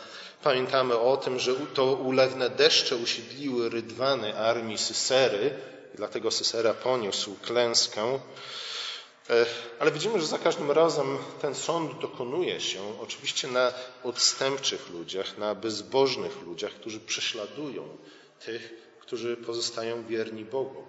Pamiętamy 0.43 0.99
o 0.99 1.17
tym, 1.17 1.39
że 1.39 1.55
to 1.75 1.85
ulewne 1.85 2.51
deszcze 2.51 2.97
usiedliły 2.97 3.69
rydwany 3.69 4.39
armii 4.39 4.79
Sysery, 4.79 5.76
dlatego 5.97 6.31
Sysera 6.31 6.75
poniósł 6.75 7.37
klęskę. 7.43 8.19
E, 9.31 9.47
ale 9.79 9.93
widzimy, 9.93 10.21
że 10.21 10.27
za 10.27 10.39
każdym 10.39 10.71
razem 10.71 11.19
ten 11.41 11.55
sąd 11.55 12.01
dokonuje 12.01 12.61
się 12.61 12.81
oczywiście 13.01 13.49
na 13.49 13.73
odstępczych 14.05 14.91
ludziach, 14.91 15.39
na 15.39 15.55
bezbożnych 15.55 16.43
ludziach, 16.43 16.73
którzy 16.73 17.01
prześladują 17.01 17.89
tych, 18.45 18.75
którzy 19.01 19.37
pozostają 19.37 20.07
wierni 20.07 20.45
Bogu. 20.45 20.85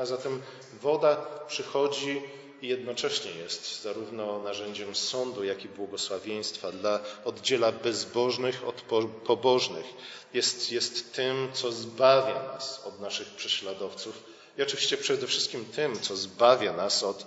A 0.00 0.06
zatem 0.06 0.42
woda 0.82 1.16
przychodzi 1.48 2.22
i 2.62 2.68
jednocześnie 2.68 3.30
jest 3.30 3.82
zarówno 3.82 4.42
narzędziem 4.42 4.94
sądu, 4.94 5.44
jak 5.44 5.64
i 5.64 5.68
błogosławieństwa 5.68 6.72
dla 6.72 7.00
oddziela 7.24 7.72
bezbożnych 7.72 8.64
od 8.66 8.82
pobożnych. 9.26 9.86
Jest, 10.34 10.72
jest 10.72 11.14
tym, 11.14 11.48
co 11.52 11.72
zbawia 11.72 12.34
nas 12.34 12.82
od 12.86 13.00
naszych 13.00 13.28
prześladowców 13.28 14.22
i 14.58 14.62
oczywiście 14.62 14.96
przede 14.96 15.26
wszystkim 15.26 15.64
tym, 15.64 16.00
co 16.00 16.16
zbawia 16.16 16.72
nas 16.72 17.02
od 17.02 17.26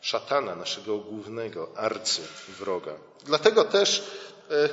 szatana, 0.00 0.54
naszego 0.54 0.98
głównego 0.98 1.68
arcywroga. 1.76 2.92
Dlatego 3.24 3.64
też 3.64 4.02
e, 4.50 4.68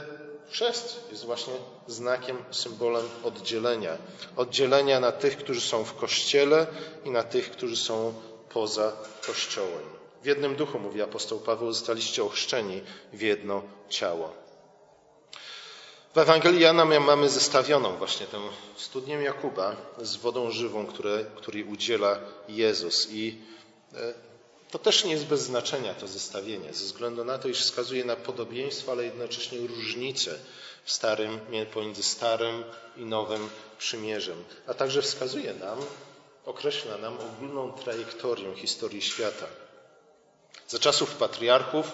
chrzest 0.50 1.00
jest 1.12 1.26
właśnie 1.26 1.54
znakiem, 1.88 2.38
symbolem 2.52 3.06
oddzielenia. 3.24 3.98
Oddzielenia 4.36 5.00
na 5.00 5.12
tych, 5.12 5.38
którzy 5.38 5.62
są 5.62 5.84
w 5.84 5.96
kościele 5.96 6.68
i 7.06 7.10
na 7.10 7.24
tych, 7.24 7.52
którzy 7.52 7.78
są 7.78 8.14
poza 8.50 8.92
kościołem. 9.26 9.84
W 10.24 10.26
jednym 10.26 10.56
duchu, 10.56 10.80
mówi 10.80 11.02
apostoł 11.02 11.40
Paweł, 11.40 11.74
zostaliście 11.74 12.24
ochrzczeni 12.24 12.82
w 13.14 13.22
jedno 13.22 13.64
ciało. 13.90 14.45
W 16.16 16.18
Ewangelii 16.18 16.62
Jana 16.62 16.86
mamy 16.86 17.30
zestawioną 17.30 17.98
właśnie 17.98 18.26
tę 18.28 18.40
studnię 18.78 19.16
Jakuba 19.16 19.76
z 20.02 20.16
wodą 20.16 20.52
żywą, 20.52 20.86
które, 20.86 21.26
której 21.36 21.64
udziela 21.64 22.20
Jezus. 22.50 23.08
I 23.12 23.38
e, 23.94 24.14
to 24.72 24.80
też 24.80 25.04
nie 25.04 25.12
jest 25.12 25.26
bez 25.26 25.42
znaczenia 25.42 25.94
to 25.94 26.08
zestawienie, 26.08 26.74
ze 26.74 26.86
względu 26.86 27.26
na 27.26 27.38
to, 27.38 27.48
iż 27.48 27.62
wskazuje 27.62 28.06
na 28.06 28.16
podobieństwo, 28.16 28.92
ale 28.92 29.04
jednocześnie 29.04 29.68
różnice 29.68 30.40
w 30.84 30.92
starym, 30.92 31.40
pomiędzy 31.74 32.04
starym 32.04 32.64
i 32.98 33.06
nowym 33.06 33.50
przymierzem, 33.78 34.44
a 34.68 34.74
także 34.74 35.02
wskazuje 35.02 35.54
nam, 35.54 35.80
określa 36.46 36.98
nam 36.98 37.18
ogólną 37.20 37.72
trajektorię 37.72 38.56
historii 38.56 39.02
świata. 39.02 39.46
Za 40.68 40.80
czasów 40.80 41.16
patriarchów 41.16 41.92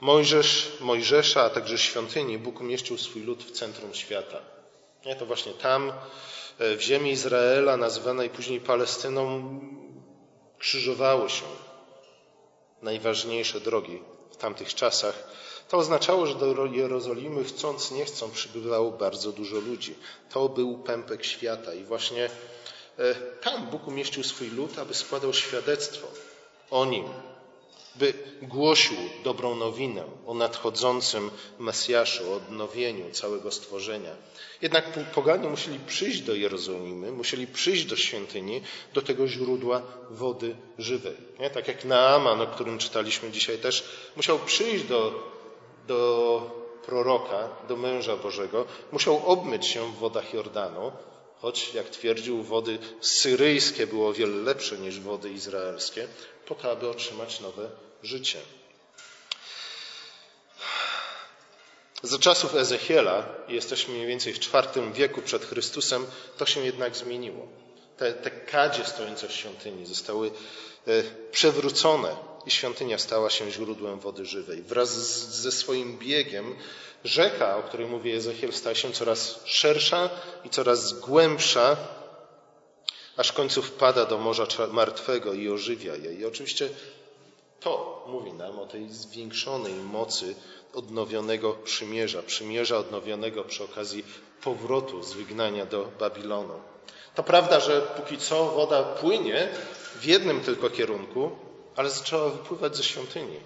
Mojżesz, 0.00 0.72
Mojżesza, 0.80 1.42
a 1.42 1.50
także 1.50 1.78
świątyni 1.78 2.38
Bóg 2.38 2.60
umieścił 2.60 2.98
swój 2.98 3.22
lud 3.22 3.44
w 3.44 3.50
centrum 3.50 3.94
świata. 3.94 4.38
Nie, 5.06 5.16
to 5.16 5.26
właśnie 5.26 5.52
tam, 5.52 5.92
e, 6.58 6.76
w 6.76 6.80
ziemi 6.80 7.10
Izraela, 7.10 7.76
nazywanej 7.76 8.30
później 8.30 8.60
Palestyną, 8.60 9.60
krzyżowały 10.58 11.30
się 11.30 11.44
najważniejsze 12.82 13.60
drogi 13.60 14.02
w 14.30 14.36
tamtych 14.36 14.74
czasach. 14.74 15.28
To 15.68 15.76
oznaczało, 15.76 16.26
że 16.26 16.34
do 16.34 16.66
Jerozolimy 16.66 17.44
chcąc, 17.44 17.90
nie 17.90 18.04
chcąc 18.04 18.34
przybywało 18.34 18.90
bardzo 18.90 19.32
dużo 19.32 19.56
ludzi. 19.56 19.94
To 20.30 20.48
był 20.48 20.78
pępek 20.78 21.24
świata 21.24 21.74
i 21.74 21.84
właśnie 21.84 22.30
e, 22.98 23.14
tam 23.14 23.66
Bóg 23.66 23.88
umieścił 23.88 24.24
swój 24.24 24.48
lud, 24.48 24.78
aby 24.78 24.94
składał 24.94 25.32
świadectwo 25.32 26.06
o 26.70 26.84
nim, 26.84 27.04
by 27.98 28.14
głosił 28.42 28.96
dobrą 29.24 29.54
nowinę 29.54 30.04
o 30.26 30.34
nadchodzącym 30.34 31.30
Mesjaszu, 31.58 32.32
o 32.32 32.36
odnowieniu 32.36 33.10
całego 33.10 33.50
stworzenia. 33.50 34.10
Jednak 34.62 34.84
poganie 35.14 35.48
musieli 35.48 35.78
przyjść 35.78 36.20
do 36.20 36.34
Jerozolimy, 36.34 37.12
musieli 37.12 37.46
przyjść 37.46 37.84
do 37.84 37.96
świątyni, 37.96 38.62
do 38.94 39.02
tego 39.02 39.28
źródła 39.28 39.82
wody 40.10 40.56
żywej. 40.78 41.16
Nie? 41.40 41.50
Tak 41.50 41.68
jak 41.68 41.84
Naaman, 41.84 42.40
o 42.40 42.46
którym 42.46 42.78
czytaliśmy 42.78 43.30
dzisiaj 43.30 43.58
też, 43.58 43.84
musiał 44.16 44.38
przyjść 44.38 44.84
do, 44.84 45.32
do 45.86 46.68
proroka, 46.86 47.48
do 47.68 47.76
męża 47.76 48.16
Bożego, 48.16 48.64
musiał 48.92 49.22
obmyć 49.26 49.66
się 49.66 49.92
w 49.92 49.94
wodach 49.94 50.34
Jordanu, 50.34 50.92
choć, 51.40 51.74
jak 51.74 51.88
twierdził, 51.88 52.42
wody 52.42 52.78
syryjskie 53.00 53.86
było 53.86 54.08
o 54.08 54.12
wiele 54.12 54.42
lepsze 54.42 54.78
niż 54.78 55.00
wody 55.00 55.30
izraelskie, 55.30 56.08
po 56.46 56.54
to, 56.54 56.70
aby 56.70 56.88
otrzymać 56.88 57.40
nowe 57.40 57.70
życie. 58.02 58.38
Za 62.02 62.18
czasów 62.18 62.54
Ezechiela, 62.54 63.26
jesteśmy 63.48 63.94
mniej 63.94 64.06
więcej 64.06 64.32
w 64.32 64.36
IV 64.36 64.92
wieku 64.92 65.22
przed 65.22 65.44
Chrystusem, 65.44 66.06
to 66.36 66.46
się 66.46 66.60
jednak 66.60 66.96
zmieniło. 66.96 67.48
Te, 67.96 68.12
te 68.12 68.30
kadzie 68.30 68.84
stojące 68.84 69.28
w 69.28 69.32
świątyni 69.32 69.86
zostały 69.86 70.30
e, 70.86 71.02
przewrócone 71.32 72.16
i 72.46 72.50
świątynia 72.50 72.98
stała 72.98 73.30
się 73.30 73.50
źródłem 73.50 74.00
wody 74.00 74.26
żywej. 74.26 74.62
Wraz 74.62 74.88
z, 74.88 75.28
ze 75.28 75.52
swoim 75.52 75.98
biegiem 75.98 76.56
rzeka, 77.04 77.56
o 77.56 77.62
której 77.62 77.86
mówi 77.86 78.12
Ezechiel, 78.12 78.52
staje 78.52 78.76
się 78.76 78.92
coraz 78.92 79.40
szersza 79.44 80.10
i 80.44 80.50
coraz 80.50 80.92
głębsza, 80.92 81.76
aż 83.16 83.28
w 83.28 83.32
końcu 83.32 83.62
wpada 83.62 84.04
do 84.04 84.18
Morza 84.18 84.46
Martwego 84.72 85.32
i 85.32 85.48
ożywia 85.48 85.96
je. 85.96 86.14
I 86.14 86.24
oczywiście 86.24 86.68
to 87.60 88.04
mówi 88.08 88.32
nam 88.32 88.58
o 88.58 88.66
tej 88.66 88.90
zwiększonej 88.90 89.74
mocy 89.74 90.34
odnowionego 90.74 91.52
przymierza, 91.52 92.22
przymierza 92.22 92.78
odnowionego 92.78 93.44
przy 93.44 93.64
okazji 93.64 94.04
powrotu 94.42 95.02
z 95.02 95.12
wygnania 95.12 95.66
do 95.66 95.84
Babilonu. 95.98 96.60
To 97.14 97.22
prawda, 97.22 97.60
że 97.60 97.80
póki 97.80 98.18
co 98.18 98.50
woda 98.50 98.82
płynie 98.82 99.48
w 100.00 100.04
jednym 100.04 100.40
tylko 100.40 100.70
kierunku, 100.70 101.30
ale 101.76 101.90
zaczęła 101.90 102.28
wypływać 102.28 102.76
ze 102.76 102.82
świątyni. 102.82 103.36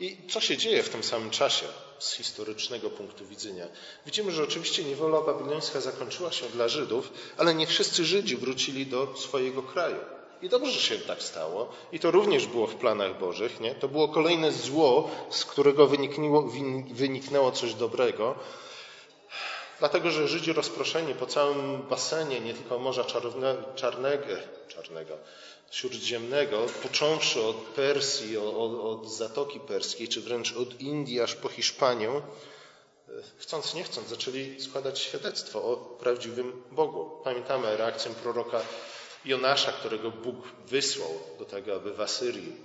I 0.00 0.16
co 0.30 0.40
się 0.40 0.56
dzieje 0.56 0.82
w 0.82 0.88
tym 0.88 1.02
samym 1.02 1.30
czasie 1.30 1.66
z 1.98 2.12
historycznego 2.12 2.90
punktu 2.90 3.26
widzenia? 3.26 3.66
Widzimy, 4.06 4.32
że 4.32 4.42
oczywiście 4.42 4.84
niewola 4.84 5.20
babilońska 5.20 5.80
zakończyła 5.80 6.32
się 6.32 6.46
dla 6.48 6.68
Żydów, 6.68 7.12
ale 7.36 7.54
nie 7.54 7.66
wszyscy 7.66 8.04
Żydzi 8.04 8.36
wrócili 8.36 8.86
do 8.86 9.14
swojego 9.16 9.62
kraju. 9.62 9.96
I 10.42 10.48
dobrze, 10.48 10.70
że 10.72 10.80
się 10.80 10.98
tak 10.98 11.22
stało. 11.22 11.68
I 11.92 12.00
to 12.00 12.10
również 12.10 12.46
było 12.46 12.66
w 12.66 12.74
planach 12.74 13.18
Bożych. 13.18 13.60
Nie? 13.60 13.74
To 13.74 13.88
było 13.88 14.08
kolejne 14.08 14.52
zło, 14.52 15.10
z 15.30 15.44
którego 15.44 15.86
wyniknęło 16.90 17.52
coś 17.52 17.74
dobrego. 17.74 18.34
Dlatego, 19.78 20.10
że 20.10 20.28
Żydzi 20.28 20.52
rozproszeni 20.52 21.14
po 21.14 21.26
całym 21.26 21.82
basenie, 21.82 22.40
nie 22.40 22.54
tylko 22.54 22.78
Morza 22.78 23.04
Czarnego, 23.04 24.36
Czarnego, 24.68 25.16
Śródziemnego, 25.70 26.66
począwszy 26.82 27.42
od 27.42 27.56
Persji, 27.56 28.36
od, 28.36 28.80
od 28.80 29.10
Zatoki 29.12 29.60
Perskiej, 29.60 30.08
czy 30.08 30.20
wręcz 30.20 30.56
od 30.56 30.80
Indii 30.80 31.20
aż 31.20 31.34
po 31.34 31.48
Hiszpanię, 31.48 32.10
chcąc 33.38 33.74
nie 33.74 33.84
chcąc, 33.84 34.08
zaczęli 34.08 34.60
składać 34.60 34.98
świadectwo 34.98 35.62
o 35.62 35.76
prawdziwym 35.76 36.62
Bogu. 36.72 37.10
Pamiętamy 37.24 37.76
reakcję 37.76 38.10
proroka 38.22 38.60
Jonasza, 39.26 39.72
którego 39.72 40.10
Bóg 40.10 40.36
wysłał 40.68 41.10
do 41.38 41.44
tego, 41.44 41.74
aby 41.74 41.94
w 41.94 42.00
Asyrii 42.00 42.56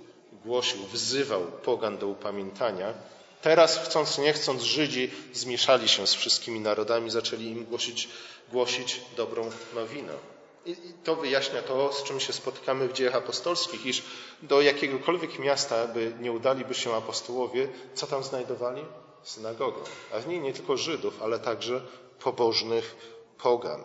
głosił, 0.44 0.86
wzywał 0.86 1.42
pogan 1.42 1.98
do 1.98 2.06
upamiętania. 2.06 2.94
Teraz, 3.42 3.78
chcąc 3.78 4.18
nie 4.18 4.32
chcąc, 4.32 4.62
Żydzi 4.62 5.10
zmieszali 5.32 5.88
się 5.88 6.06
z 6.06 6.14
wszystkimi 6.14 6.60
narodami, 6.60 7.10
zaczęli 7.10 7.44
im 7.44 7.64
głosić, 7.64 8.08
głosić 8.52 9.00
dobrą 9.16 9.50
nowinę. 9.74 10.12
I 10.66 10.76
to 11.04 11.16
wyjaśnia 11.16 11.62
to, 11.62 11.92
z 11.92 12.02
czym 12.02 12.20
się 12.20 12.32
spotykamy 12.32 12.88
w 12.88 12.92
dziejach 12.92 13.14
apostolskich, 13.14 13.86
iż 13.86 14.02
do 14.42 14.60
jakiegokolwiek 14.60 15.38
miasta, 15.38 15.86
by 15.86 16.12
nie 16.20 16.32
udaliby 16.32 16.74
się 16.74 16.94
apostołowie, 16.94 17.68
co 17.94 18.06
tam 18.06 18.24
znajdowali? 18.24 18.82
Synagogę. 19.22 19.80
A 20.14 20.18
w 20.18 20.28
niej 20.28 20.40
nie 20.40 20.52
tylko 20.52 20.76
Żydów, 20.76 21.22
ale 21.22 21.38
także 21.38 21.80
pobożnych 22.18 22.96
pogan. 23.38 23.82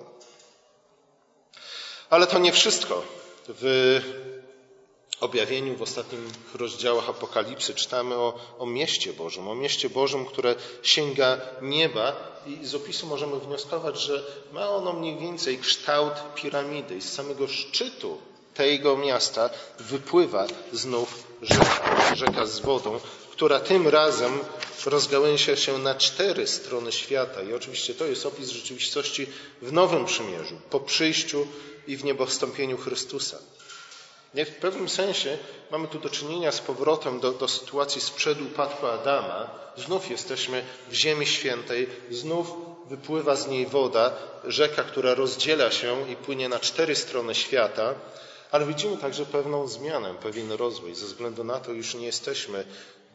Ale 2.10 2.28
to 2.28 2.40
nie 2.40 2.52
wszystko. 2.52 3.04
W 3.48 4.02
objawieniu 5.20 5.76
w 5.76 5.82
ostatnich 5.82 6.22
rozdziałach 6.56 7.10
Apokalipsy 7.10 7.76
czytamy 7.76 8.16
o, 8.16 8.40
o 8.60 8.66
mieście 8.66 9.14
Bożym, 9.14 9.48
o 9.48 9.56
mieście 9.56 9.90
Bożym, 9.90 10.26
które 10.26 10.56
sięga 10.84 11.38
nieba 11.62 12.16
i 12.48 12.66
z 12.66 12.76
opisu 12.76 13.08
możemy 13.08 13.40
wnioskować, 13.40 14.00
że 14.00 14.24
ma 14.54 14.70
ono 14.70 14.94
mniej 14.94 15.18
więcej 15.18 15.58
kształt 15.58 16.14
piramidy 16.36 16.96
i 16.96 17.02
z 17.02 17.14
samego 17.14 17.48
szczytu 17.48 18.18
tego 18.54 18.98
miasta 18.98 19.50
wypływa 19.80 20.48
znów 20.74 21.24
rzeka, 21.42 22.16
rzeka 22.16 22.46
z 22.46 22.60
wodą, 22.60 23.00
która 23.32 23.60
tym 23.60 23.88
razem 23.88 24.40
rozgałęzia 24.89 25.56
się 25.56 25.77
na 25.77 25.96
cztery 25.96 26.48
strony 26.48 26.91
świata. 26.91 27.41
I 27.41 27.53
oczywiście 27.53 27.94
to 27.94 28.06
jest 28.06 28.25
opis 28.25 28.50
rzeczywistości 28.50 29.27
w 29.62 29.72
Nowym 29.74 30.06
Przymierzu, 30.06 30.56
po 30.70 30.79
przyjściu 30.79 31.48
i 31.88 31.98
w 31.98 32.03
niebowstąpieniu 32.03 32.77
Chrystusa. 32.77 33.38
W 34.34 34.56
pewnym 34.62 34.89
sensie 34.89 35.38
mamy 35.72 35.88
tu 35.88 36.00
do 36.00 36.10
czynienia 36.10 36.51
z 36.51 36.60
powrotem 36.60 37.20
do, 37.20 37.32
do 37.32 37.48
sytuacji 37.48 38.01
sprzed 38.01 38.41
upadku 38.41 38.88
Adama. 38.88 39.50
Znów 39.77 40.10
jesteśmy 40.10 40.63
w 40.89 40.94
Ziemi 40.94 41.25
Świętej, 41.25 41.88
znów 42.12 42.48
wypływa 42.89 43.36
z 43.36 43.48
niej 43.48 43.65
woda, 43.65 44.13
rzeka, 44.48 44.84
która 44.84 45.15
rozdziela 45.15 45.72
się 45.72 46.10
i 46.12 46.15
płynie 46.15 46.50
na 46.50 46.60
cztery 46.60 46.96
strony 46.96 47.36
świata, 47.36 47.96
ale 48.51 48.65
widzimy 48.65 48.98
także 48.98 49.25
pewną 49.25 49.67
zmianę, 49.67 50.15
pewien 50.24 50.51
rozwój. 50.51 50.96
Ze 50.96 51.06
względu 51.06 51.44
na 51.44 51.60
to 51.60 51.72
już 51.72 51.94
nie 51.94 52.06
jesteśmy 52.06 52.65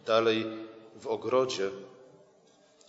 dalej 0.06 0.46
w 0.96 1.06
ogrodzie, 1.06 1.70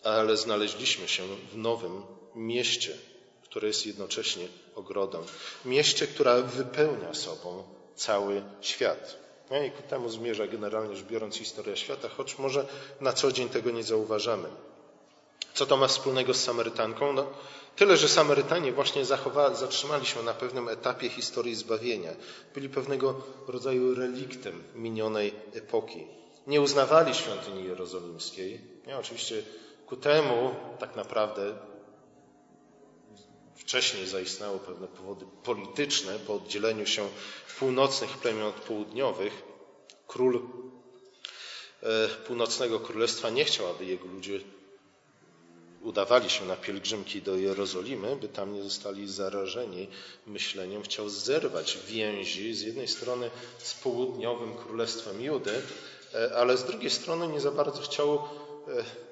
ale 0.03 0.38
znaleźliśmy 0.38 1.07
się 1.07 1.24
w 1.51 1.57
nowym 1.57 2.03
mieście, 2.36 2.98
które 3.43 3.67
jest 3.67 3.86
jednocześnie 3.86 4.48
ogrodem. 4.75 5.22
Mieście, 5.65 6.07
które 6.07 6.43
wypełnia 6.43 7.13
sobą 7.13 7.63
cały 7.95 8.43
świat. 8.62 9.17
No 9.51 9.63
i 9.63 9.72
ku 9.72 9.83
temu 9.83 10.10
zmierza 10.10 10.48
generalnie 10.48 10.95
rzecz 10.95 11.05
biorąc 11.05 11.38
historia 11.38 11.75
świata, 11.75 12.10
choć 12.10 12.38
może 12.38 12.65
na 13.01 13.13
co 13.13 13.31
dzień 13.31 13.50
tego 13.50 13.72
nie 13.72 13.83
zauważamy. 13.83 14.50
Co 15.53 15.65
to 15.65 15.77
ma 15.77 15.88
wspólnego 15.88 16.33
z 16.33 16.43
Samarytanką? 16.43 17.13
No, 17.13 17.27
tyle, 17.75 17.98
że 17.98 18.10
Samarytanie 18.10 18.72
właśnie 18.72 19.05
zatrzymali 19.53 20.05
się 20.05 20.24
na 20.24 20.33
pewnym 20.33 20.69
etapie 20.69 21.10
historii 21.10 21.55
zbawienia. 21.55 22.12
Byli 22.53 22.69
pewnego 22.69 23.22
rodzaju 23.48 23.95
reliktem 23.95 24.63
minionej 24.75 25.33
epoki. 25.53 26.07
Nie 26.47 26.62
uznawali 26.62 27.15
świątyni 27.15 27.63
jerozolimskiej. 27.63 28.62
Nie, 28.88 28.97
oczywiście 28.97 29.43
ku 29.85 29.97
temu 29.97 30.55
tak 30.79 30.95
naprawdę 30.95 31.53
Wcześniej 33.63 34.07
zaistniały 34.07 34.59
pewne 34.59 34.88
powody 34.88 35.25
polityczne 35.43 36.19
po 36.19 36.33
oddzieleniu 36.33 36.85
się 36.85 37.09
północnych 37.59 38.17
plemion 38.17 38.43
od 38.43 38.55
południowych. 38.55 39.43
Król 40.07 40.41
e, 41.83 42.07
północnego 42.27 42.79
królestwa 42.79 43.29
nie 43.29 43.45
chciał, 43.45 43.67
aby 43.69 43.85
jego 43.85 44.07
ludzie 44.07 44.39
udawali 45.81 46.29
się 46.29 46.45
na 46.45 46.55
pielgrzymki 46.55 47.21
do 47.21 47.35
Jerozolimy, 47.35 48.15
by 48.15 48.27
tam 48.27 48.53
nie 48.53 48.63
zostali 48.63 49.07
zarażeni 49.07 49.88
myśleniem. 50.27 50.83
Chciał 50.83 51.09
zerwać 51.09 51.77
więzi 51.88 52.53
z 52.53 52.61
jednej 52.61 52.87
strony 52.87 53.29
z 53.57 53.74
południowym 53.74 54.55
królestwem 54.55 55.22
Judy, 55.22 55.61
ale 56.35 56.57
z 56.57 56.63
drugiej 56.63 56.89
strony 56.89 57.27
nie 57.27 57.39
za 57.39 57.51
bardzo 57.51 57.81
chciał 57.81 58.15
e, 58.15 58.21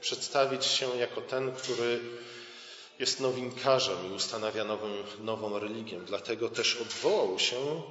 przedstawić 0.01 0.65
się 0.65 0.97
jako 0.97 1.21
ten, 1.21 1.51
który 1.51 1.99
jest 2.99 3.19
nowinkarzem 3.19 3.97
i 4.11 4.15
ustanawia 4.15 4.63
nową, 4.63 4.87
nową 5.19 5.59
religię. 5.59 5.99
Dlatego 5.99 6.49
też 6.49 6.77
odwołał 6.81 7.39
się, 7.39 7.81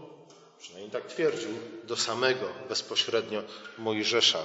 przynajmniej 0.61 0.91
tak 0.91 1.07
twierdził, 1.07 1.51
do 1.85 1.97
samego 1.97 2.47
bezpośrednio 2.69 3.43
Mojżesza. 3.79 4.45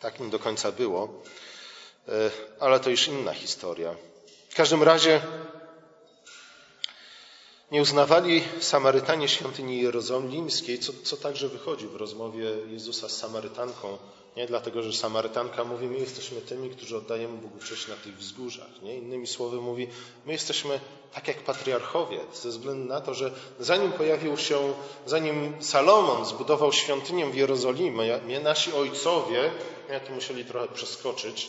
Tak 0.00 0.20
nie 0.20 0.30
do 0.30 0.38
końca 0.38 0.72
było, 0.72 1.22
e, 2.08 2.30
ale 2.60 2.80
to 2.80 2.90
już 2.90 3.08
inna 3.08 3.34
historia. 3.34 3.94
W 4.50 4.54
każdym 4.54 4.82
razie 4.82 5.20
nie 7.72 7.82
uznawali 7.82 8.42
Samarytanie 8.60 9.28
świątyni 9.28 9.82
jerozolimskiej, 9.82 10.78
co, 10.78 10.92
co 11.02 11.16
także 11.16 11.48
wychodzi 11.48 11.86
w 11.86 11.96
rozmowie 11.96 12.44
Jezusa 12.70 13.08
z 13.08 13.16
Samarytanką 13.16 13.98
nie? 14.38 14.46
Dlatego, 14.46 14.82
że 14.82 14.92
Samarytanka 14.92 15.64
mówi, 15.64 15.86
my 15.86 15.98
jesteśmy 15.98 16.40
tymi, 16.40 16.70
którzy 16.70 16.96
oddajemy 16.96 17.38
Bogu 17.38 17.58
cześć 17.58 17.88
na 17.88 17.94
tych 17.94 18.16
wzgórzach. 18.16 18.82
Nie? 18.82 18.96
Innymi 18.96 19.26
słowy 19.26 19.60
mówi, 19.60 19.88
my 20.26 20.32
jesteśmy 20.32 20.80
tak 21.12 21.28
jak 21.28 21.42
patriarchowie, 21.42 22.20
ze 22.34 22.48
względu 22.48 22.88
na 22.88 23.00
to, 23.00 23.14
że 23.14 23.30
zanim 23.60 23.92
pojawił 23.92 24.36
się, 24.36 24.74
zanim 25.06 25.56
Salomon 25.60 26.24
zbudował 26.24 26.72
świątynię 26.72 27.26
w 27.26 27.34
Jerozolimie, 27.34 28.40
nasi 28.42 28.72
ojcowie, 28.72 29.50
ja 29.90 30.00
tu 30.00 30.12
musieli 30.12 30.44
trochę 30.44 30.68
przeskoczyć 30.68 31.48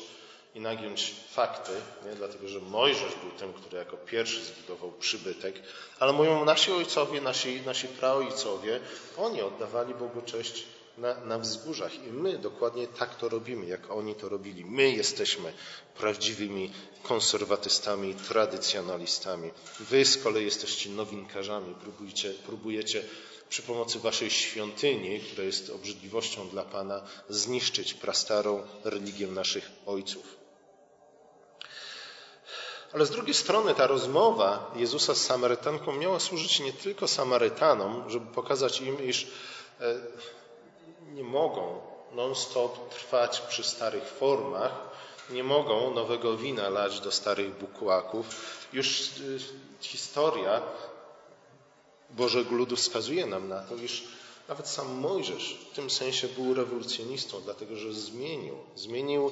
i 0.56 0.60
nagiąć 0.62 1.16
fakty, 1.32 1.72
nie? 2.06 2.16
dlatego 2.16 2.48
że 2.48 2.60
Mojżesz 2.60 3.16
był 3.24 3.32
tym, 3.32 3.54
który 3.54 3.78
jako 3.78 3.98
pierwszy 3.98 4.46
zbudował 4.46 4.92
przybytek, 4.92 5.56
ale 6.00 6.14
mówią 6.14 6.46
nasi 6.46 6.72
ojcowie, 6.72 7.22
nasi, 7.22 7.62
nasi 7.62 7.88
praojcowie, 7.88 8.80
oni 9.18 9.42
oddawali 9.42 9.94
Bogu 9.94 10.22
cześć 10.22 10.66
na, 11.00 11.26
na 11.26 11.40
wzgórzach. 11.40 11.94
I 12.04 12.12
my 12.12 12.38
dokładnie 12.38 12.88
tak 12.88 13.16
to 13.16 13.30
robimy, 13.30 13.66
jak 13.66 13.92
oni 13.92 14.16
to 14.16 14.30
robili. 14.30 14.66
My 14.66 14.92
jesteśmy 14.92 15.54
prawdziwymi 15.98 16.72
konserwatystami, 17.04 18.16
tradycjonalistami. 18.16 19.52
Wy 19.80 20.06
z 20.06 20.18
kolei 20.18 20.46
jesteście 20.46 20.90
nowinkarzami, 20.90 21.76
próbujecie, 21.76 22.34
próbujecie 22.46 23.04
przy 23.50 23.62
pomocy 23.62 24.00
waszej 24.00 24.30
świątyni, 24.30 25.20
która 25.20 25.44
jest 25.44 25.70
obrzydliwością 25.70 26.50
dla 26.50 26.64
Pana, 26.64 27.02
zniszczyć 27.30 27.94
prastarą 27.94 28.64
religię 28.84 29.28
naszych 29.28 29.72
ojców. 29.86 30.40
Ale 32.94 33.06
z 33.06 33.10
drugiej 33.10 33.34
strony 33.34 33.76
ta 33.76 33.88
rozmowa 33.88 34.72
Jezusa 34.76 35.16
z 35.16 35.22
Samarytanką 35.22 35.94
miała 35.94 36.20
służyć 36.20 36.60
nie 36.60 36.74
tylko 36.74 37.08
Samarytanom, 37.08 38.10
żeby 38.10 38.26
pokazać 38.26 38.82
im, 38.82 39.04
iż 39.04 39.28
e, 39.80 39.96
nie 41.14 41.24
mogą 41.24 41.82
non-stop 42.16 42.90
trwać 42.90 43.42
przy 43.42 43.64
starych 43.64 44.04
formach, 44.04 44.90
nie 45.30 45.44
mogą 45.44 45.94
nowego 45.94 46.38
wina 46.38 46.70
lać 46.70 47.00
do 47.00 47.12
starych 47.12 47.58
bukłaków. 47.58 48.26
Już 48.74 49.18
y, 49.20 49.40
historia 49.82 50.62
Bożego 52.10 52.56
Ludu 52.56 52.76
wskazuje 52.76 53.26
nam 53.26 53.50
na 53.50 53.62
to, 53.62 53.76
iż 53.76 54.04
nawet 54.48 54.68
sam 54.68 55.00
Mojżesz 55.00 55.58
w 55.72 55.76
tym 55.76 55.90
sensie 55.90 56.28
był 56.28 56.54
rewolucjonistą, 56.54 57.42
dlatego 57.42 57.76
że 57.76 57.94
zmienił, 57.94 58.56
zmienił 58.76 59.32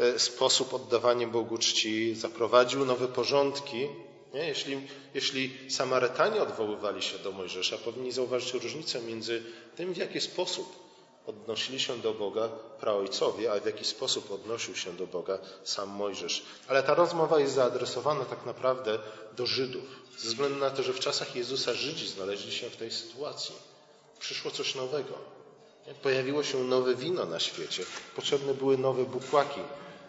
e, 0.00 0.18
sposób 0.18 0.74
oddawania 0.74 1.26
Bogu 1.26 1.58
czci, 1.58 2.14
zaprowadził 2.14 2.84
nowe 2.84 3.08
porządki. 3.08 3.88
Nie? 4.34 4.48
Jeśli, 4.48 4.80
jeśli 5.14 5.70
Samarytanie 5.70 6.42
odwoływali 6.42 7.02
się 7.02 7.18
do 7.18 7.32
Mojżesza, 7.32 7.78
powinni 7.78 8.12
zauważyć 8.12 8.54
różnicę 8.54 9.00
między 9.00 9.42
tym, 9.76 9.94
w 9.94 9.96
jaki 9.96 10.20
sposób 10.20 10.87
odnosili 11.28 11.80
się 11.80 11.98
do 11.98 12.14
Boga 12.14 12.48
praojcowie, 12.80 13.52
a 13.52 13.60
w 13.60 13.66
jaki 13.66 13.84
sposób 13.84 14.30
odnosił 14.30 14.76
się 14.76 14.92
do 14.92 15.06
Boga 15.06 15.38
sam 15.64 15.88
Mojżesz. 15.88 16.42
Ale 16.68 16.82
ta 16.82 16.94
rozmowa 16.94 17.40
jest 17.40 17.54
zaadresowana 17.54 18.24
tak 18.24 18.46
naprawdę 18.46 18.98
do 19.36 19.46
Żydów, 19.46 19.84
ze 20.18 20.28
względu 20.28 20.58
na 20.58 20.70
to, 20.70 20.82
że 20.82 20.92
w 20.92 21.00
czasach 21.00 21.36
Jezusa 21.36 21.74
Żydzi 21.74 22.08
znaleźli 22.08 22.52
się 22.52 22.70
w 22.70 22.76
tej 22.76 22.90
sytuacji. 22.90 23.54
Przyszło 24.20 24.50
coś 24.50 24.74
nowego. 24.74 25.14
Pojawiło 26.02 26.42
się 26.42 26.64
nowe 26.64 26.94
wino 26.94 27.24
na 27.24 27.40
świecie, 27.40 27.84
potrzebne 28.16 28.54
były 28.54 28.78
nowe 28.78 29.04
bukłaki. 29.04 29.60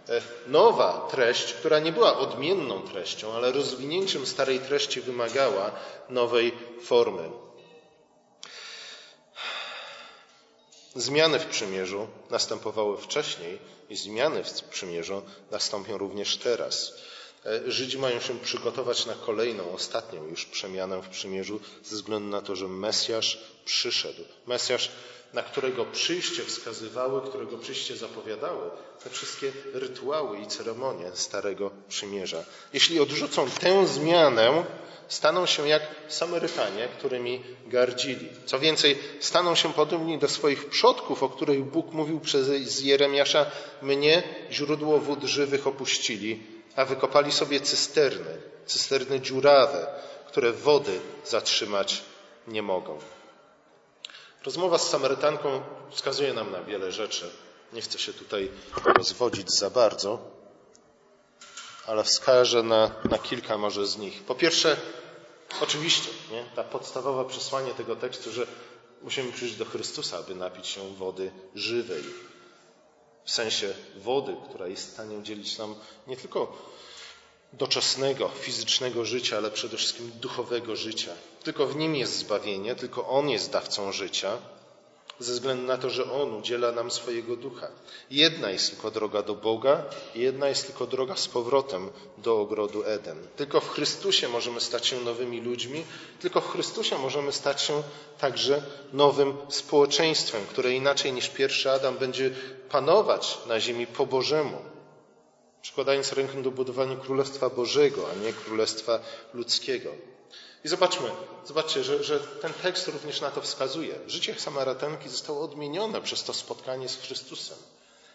E, 0.10 0.22
nowa 0.48 1.08
treść, 1.12 1.54
która 1.54 1.80
nie 1.80 1.92
była 1.92 2.18
odmienną 2.18 2.82
treścią, 2.82 3.34
ale 3.34 3.52
rozwinięciem 3.52 4.26
starej 4.26 4.60
treści 4.60 5.02
wymagała 5.02 5.72
nowej 6.10 6.52
formy. 6.84 7.30
Zmiany 10.96 11.40
w 11.40 11.46
przymierzu 11.46 12.08
następowały 12.30 12.98
wcześniej 12.98 13.60
i 13.90 13.96
zmiany 13.96 14.44
w 14.44 14.64
przymierzu 14.64 15.22
nastąpią 15.52 15.98
również 15.98 16.38
teraz. 16.38 16.94
E, 17.46 17.72
Żydzi 17.72 17.98
mają 17.98 18.20
się 18.20 18.40
przygotować 18.40 19.06
na 19.06 19.14
kolejną, 19.14 19.72
ostatnią 19.72 20.26
już 20.26 20.46
przemianę 20.46 21.02
w 21.02 21.10
przymierzu, 21.10 21.60
ze 21.84 21.96
względu 21.96 22.30
na 22.30 22.42
to, 22.42 22.56
że 22.56 22.68
Mesjasz 22.68 23.38
przyszedł. 23.66 24.24
Mesjasz, 24.48 24.92
na 25.34 25.44
którego 25.44 25.86
przyjście 25.86 26.44
wskazywały, 26.44 27.22
którego 27.30 27.58
przyjście 27.58 27.96
zapowiadały 27.96 28.70
te 29.04 29.10
wszystkie 29.10 29.52
rytuały 29.74 30.40
i 30.40 30.48
ceremonie 30.48 31.12
Starego 31.14 31.72
Przymierza. 31.90 32.44
Jeśli 32.74 33.00
odrzucą 33.00 33.50
tę 33.50 33.88
zmianę, 33.88 34.66
staną 35.08 35.46
się 35.46 35.68
jak 35.68 35.82
Samarytanie, 36.08 36.88
którymi 36.98 37.44
gardzili. 37.68 38.30
Co 38.46 38.60
więcej, 38.60 38.98
staną 39.20 39.56
się 39.56 39.74
podobni 39.74 40.18
do 40.18 40.28
swoich 40.28 40.70
przodków, 40.70 41.24
o 41.24 41.30
których 41.30 41.64
Bóg 41.64 41.94
mówił 41.94 42.20
przez 42.20 42.82
Jeremiasza, 42.82 43.46
mnie, 43.82 44.24
źródło 44.52 45.00
wód 45.00 45.24
żywych, 45.24 45.68
opuścili, 45.68 46.40
a 46.76 46.86
wykopali 46.86 47.32
sobie 47.32 47.60
cysterny, 47.62 48.42
cysterny 48.66 49.20
dziurawe, 49.22 49.88
które 50.28 50.52
wody 50.52 51.00
zatrzymać 51.26 52.02
nie 52.48 52.62
mogą. 52.62 53.00
Rozmowa 54.46 54.78
z 54.78 54.90
Samarytanką 54.90 55.62
wskazuje 55.92 56.34
nam 56.34 56.52
na 56.52 56.64
wiele 56.64 56.92
rzeczy. 56.92 57.32
Nie 57.74 57.82
chcę 57.82 58.00
się 58.00 58.14
tutaj 58.14 58.52
rozwodzić 58.98 59.52
za 59.52 59.70
bardzo, 59.70 60.20
ale 61.88 62.04
wskażę 62.04 62.64
na, 62.64 62.92
na 63.10 63.18
kilka 63.18 63.58
może 63.58 63.88
z 63.88 63.98
nich. 63.98 64.24
Po 64.24 64.36
pierwsze, 64.36 64.78
oczywiście, 65.62 66.10
nie? 66.32 66.46
ta 66.56 66.64
podstawowe 66.64 67.30
przesłanie 67.30 67.74
tego 67.74 67.96
tekstu, 67.96 68.32
że 68.32 68.48
musimy 69.02 69.32
przyjść 69.32 69.56
do 69.56 69.66
Chrystusa, 69.66 70.18
aby 70.18 70.36
napić 70.36 70.68
się 70.68 70.96
wody 70.96 71.32
żywej. 71.56 72.04
W 73.30 73.32
sensie 73.32 73.74
wody, 73.96 74.36
która 74.50 74.68
jest 74.68 74.90
w 74.90 74.94
stanie 74.94 75.18
udzielić 75.18 75.58
nam 75.58 75.76
nie 76.08 76.18
tylko 76.18 76.58
doczesnego, 77.54 78.30
fizycznego 78.30 79.06
życia, 79.06 79.38
ale 79.38 79.52
przede 79.52 79.78
wszystkim 79.78 80.12
duchowego 80.22 80.76
życia. 80.76 81.12
Tylko 81.44 81.68
w 81.68 81.76
nim 81.76 81.96
jest 81.96 82.18
zbawienie, 82.18 82.76
tylko 82.76 83.08
On 83.08 83.30
jest 83.30 83.52
dawcą 83.52 83.92
życia, 83.92 84.38
ze 85.20 85.34
względu 85.34 85.68
na 85.68 85.78
to, 85.78 85.90
że 85.90 86.12
On 86.12 86.34
udziela 86.34 86.72
nam 86.72 86.92
swojego 86.92 87.36
ducha. 87.36 87.68
Jedna 88.12 88.50
jest 88.52 88.70
tylko 88.72 88.92
droga 88.92 89.22
do 89.22 89.36
Boga, 89.36 89.84
jedna 90.16 90.50
jest 90.50 90.66
tylko 90.66 90.88
droga 90.88 91.16
z 91.16 91.28
powrotem 91.28 91.90
do 92.18 92.40
ogrodu 92.40 92.84
Eden. 92.84 93.18
Tylko 93.36 93.62
w 93.62 93.70
Chrystusie 93.70 94.28
możemy 94.28 94.62
stać 94.62 94.88
się 94.88 95.02
nowymi 95.02 95.42
ludźmi, 95.42 95.86
tylko 96.20 96.42
w 96.42 96.52
Chrystusie 96.52 96.98
możemy 96.98 97.32
stać 97.32 97.62
się 97.62 97.84
także 98.20 98.64
nowym 98.94 99.38
społeczeństwem, 99.50 100.42
które 100.50 100.74
inaczej 100.74 101.14
niż 101.14 101.30
pierwszy 101.30 101.72
Adam 101.72 101.98
będzie 101.98 102.32
panować 102.70 103.38
na 103.48 103.60
ziemi 103.60 103.88
po 103.88 104.06
Bożemu 104.06 104.58
przykładając 105.62 106.14
rękę 106.14 106.44
do 106.44 106.52
budowania 106.52 106.96
Królestwa 106.96 107.50
Bożego, 107.50 108.08
a 108.12 108.26
nie 108.26 108.34
Królestwa 108.34 109.00
Ludzkiego. 109.34 109.90
I 110.64 110.68
zobaczmy, 110.68 111.10
zobaczcie, 111.46 111.84
że, 111.84 112.04
że, 112.04 112.20
ten 112.20 112.54
tekst 112.54 112.88
również 112.88 113.22
na 113.22 113.32
to 113.32 113.42
wskazuje. 113.42 113.96
Życie 114.08 114.40
Samarytanki 114.40 115.10
zostało 115.10 115.42
odmienione 115.42 116.02
przez 116.02 116.24
to 116.24 116.34
spotkanie 116.34 116.90
z 116.90 116.98
Chrystusem. 116.98 117.58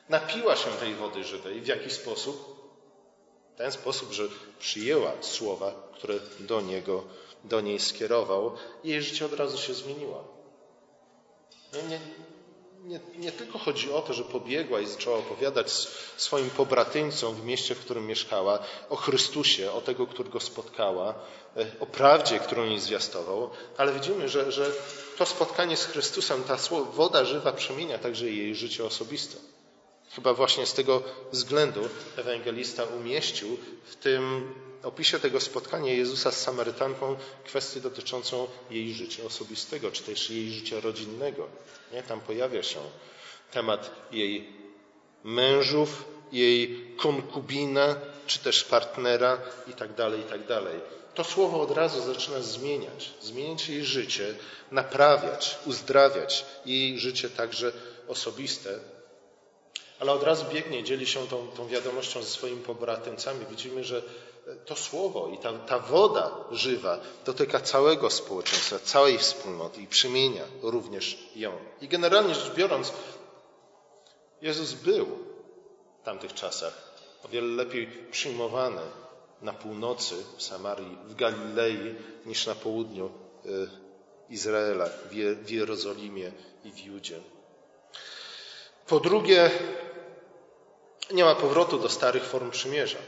Napiła 0.09 0.57
się 0.57 0.71
tej 0.71 0.95
wody 0.95 1.25
żywej. 1.25 1.61
W 1.61 1.67
jaki 1.67 1.91
sposób? 1.91 2.65
W 3.55 3.59
ten 3.59 3.73
sposób, 3.73 4.13
że 4.13 4.29
przyjęła 4.59 5.13
słowa, 5.21 5.73
które 5.95 6.15
do 6.41 6.61
niego, 6.61 7.05
do 7.45 7.61
niej 7.61 7.81
skierował 7.81 8.57
i 8.85 8.89
jej 8.89 9.03
życie 9.03 9.27
od 9.27 9.33
razu 9.33 9.59
się 9.59 9.75
zmieniło. 9.75 10.25
Nie, 11.73 11.83
nie, 11.83 12.01
nie, 12.85 13.01
nie, 13.19 13.33
tylko 13.33 13.59
chodzi 13.59 13.93
o 13.93 14.03
to, 14.03 14.13
że 14.13 14.25
pobiegła 14.25 14.81
i 14.81 14.87
zaczęła 14.87 15.19
opowiadać 15.19 15.71
swoim 16.17 16.51
pobratyńcom 16.51 17.35
w 17.35 17.45
mieście, 17.45 17.75
w 17.75 17.81
którym 17.81 18.07
mieszkała, 18.07 18.59
o 18.91 18.97
Chrystusie, 18.97 19.73
o 19.73 19.81
tego, 19.81 20.07
którego 20.07 20.41
spotkała, 20.41 21.15
e, 21.57 21.67
o 21.81 21.87
prawdzie, 21.87 22.39
którą 22.39 22.65
jej 22.65 22.81
zwiastował, 22.81 23.51
ale 23.77 23.93
widzimy, 23.93 24.29
że, 24.29 24.53
że 24.53 24.71
to 25.19 25.27
spotkanie 25.27 25.77
z 25.77 25.85
Chrystusem, 25.85 26.45
ta 26.45 26.57
woda 26.93 27.25
żywa 27.25 27.53
przemienia 27.53 27.99
także 27.99 28.31
jej 28.31 28.55
życie 28.55 28.85
osobiste. 28.85 29.37
Chyba 30.15 30.35
właśnie 30.35 30.67
z 30.67 30.75
tego 30.75 31.03
względu 31.33 31.81
ewangelista 32.17 32.85
umieścił 32.85 33.57
w 33.85 33.97
tym 33.97 34.55
opisie 34.85 35.21
tego 35.21 35.41
spotkania 35.41 35.93
Jezusa 35.93 36.33
z 36.33 36.41
Samarytanką 36.41 37.17
kwestię 37.45 37.81
dotyczącą 37.81 38.47
jej 38.71 38.95
życia 38.95 39.25
osobistego, 39.25 39.91
czy 39.91 40.03
też 40.03 40.31
jej 40.31 40.51
życia 40.51 40.81
rodzinnego. 40.81 41.49
Nie? 41.93 42.03
Tam 42.03 42.21
pojawia 42.21 42.63
się 42.63 42.79
temat 43.53 43.91
jej 44.13 44.49
mężów, 45.25 46.05
jej 46.33 46.87
konkubina, 46.97 47.97
czy 48.27 48.39
też 48.39 48.65
partnera 48.65 49.39
i 49.71 49.73
tak 49.73 49.95
dalej, 49.95 50.21
i 50.21 50.25
tak. 50.25 50.41
To 51.15 51.25
słowo 51.25 51.61
od 51.61 51.71
razu 51.71 52.03
zaczyna 52.03 52.41
zmieniać, 52.41 53.11
zmieniać 53.23 53.69
jej 53.69 53.85
życie, 53.85 54.35
naprawiać, 54.71 55.59
uzdrawiać 55.67 56.45
jej 56.67 56.99
życie 56.99 57.31
także 57.31 57.73
osobiste, 58.09 58.79
ale 60.01 60.13
od 60.13 60.23
razu 60.23 60.45
biegnie, 60.53 60.85
dzieli 60.85 61.07
się 61.07 61.27
tą, 61.29 61.49
tą 61.49 61.69
wiadomością 61.69 62.23
ze 62.23 62.29
swoimi 62.29 62.63
pobratymcami. 62.63 63.47
Widzimy, 63.51 63.85
że 63.85 64.03
to 64.67 64.77
słowo 64.77 65.29
i 65.29 65.39
ta, 65.39 65.53
ta 65.53 65.79
woda 65.79 66.31
żywa 66.51 66.99
dotyka 67.25 67.61
całego 67.61 68.11
społeczeństwa, 68.11 68.79
całej 68.79 69.19
wspólnoty 69.19 69.81
i 69.81 69.87
przemienia 69.87 70.45
również 70.63 71.19
ją. 71.37 71.53
I 71.81 71.89
generalnie 71.89 72.35
rzecz 72.35 72.55
biorąc, 72.55 72.93
Jezus 74.43 74.73
był 74.73 75.07
w 76.03 76.05
tamtych 76.05 76.35
czasach 76.35 76.95
o 77.25 77.29
wiele 77.29 77.47
lepiej 77.47 77.87
przyjmowany 78.11 78.83
na 79.43 79.53
północy 79.53 80.15
w 80.37 80.43
Samarii, 80.43 80.99
w 81.05 81.15
Galilei, 81.15 81.95
niż 82.27 82.47
na 82.47 82.55
południu 82.55 83.11
y, 83.47 83.69
Izraela, 84.31 84.89
w 85.45 85.51
Jerozolimie 85.51 86.33
i 86.65 86.73
w 86.73 86.79
Judzie. 86.79 87.21
Po 88.87 89.01
drugie, 89.01 89.51
nie 91.11 91.25
ma 91.25 91.35
powrotu 91.35 91.79
do 91.79 91.89
starych 91.89 92.25
form 92.25 92.51
przymierza. 92.51 92.99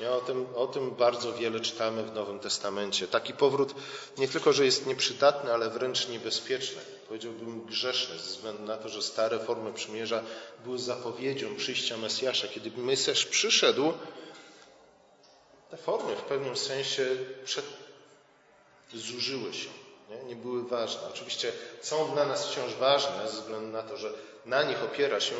Nie, 0.00 0.10
o, 0.10 0.20
tym, 0.20 0.46
o 0.54 0.66
tym 0.66 0.90
bardzo 0.90 1.32
wiele 1.32 1.60
czytamy 1.60 2.02
w 2.02 2.14
Nowym 2.14 2.38
Testamencie. 2.38 3.08
Taki 3.08 3.32
powrót 3.32 3.74
nie 4.18 4.28
tylko, 4.28 4.52
że 4.52 4.64
jest 4.64 4.86
nieprzydatny, 4.86 5.52
ale 5.52 5.70
wręcz 5.70 6.08
niebezpieczny. 6.08 6.82
Powiedziałbym 7.08 7.66
grzeszny, 7.66 8.18
ze 8.18 8.24
względu 8.24 8.62
na 8.62 8.76
to, 8.76 8.88
że 8.88 9.02
stare 9.02 9.38
formy 9.38 9.72
przymierza 9.72 10.22
były 10.64 10.78
zapowiedzią 10.78 11.56
przyjścia 11.56 11.96
Mesjasza. 11.96 12.48
Kiedy 12.48 12.70
Mesjasz 12.70 13.24
przyszedł, 13.26 13.92
te 15.70 15.76
formy 15.76 16.16
w 16.16 16.22
pewnym 16.22 16.56
sensie 16.56 17.06
przed... 17.44 17.64
zużyły 18.94 19.54
się 19.54 19.68
nie? 20.10 20.24
nie 20.24 20.36
były 20.36 20.68
ważne. 20.68 21.00
Oczywiście 21.10 21.52
są 21.82 22.10
dla 22.10 22.26
nas 22.26 22.46
wciąż 22.46 22.74
ważne, 22.74 23.28
ze 23.28 23.40
względu 23.40 23.72
na 23.72 23.82
to, 23.82 23.96
że 23.96 24.12
na 24.46 24.62
nich 24.62 24.82
opiera 24.82 25.20
się 25.20 25.34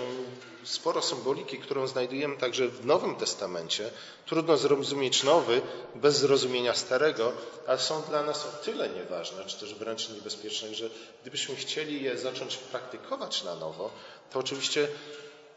sporo 0.64 1.02
symboliki, 1.02 1.58
którą 1.58 1.86
znajdujemy 1.86 2.36
także 2.36 2.68
w 2.68 2.86
Nowym 2.86 3.16
Testamencie. 3.16 3.90
Trudno 4.26 4.56
zrozumieć 4.56 5.22
nowy 5.22 5.62
bez 5.94 6.16
zrozumienia 6.16 6.74
starego, 6.74 7.32
ale 7.66 7.78
są 7.78 8.02
dla 8.02 8.22
nas 8.22 8.46
o 8.46 8.64
tyle 8.64 8.88
nieważne, 8.88 9.44
czy 9.44 9.60
też 9.60 9.74
wręcz 9.74 10.08
niebezpieczne, 10.10 10.74
że 10.74 10.90
gdybyśmy 11.22 11.56
chcieli 11.56 12.02
je 12.02 12.18
zacząć 12.18 12.56
praktykować 12.56 13.44
na 13.44 13.54
nowo, 13.54 13.90
to 14.32 14.38
oczywiście 14.38 14.88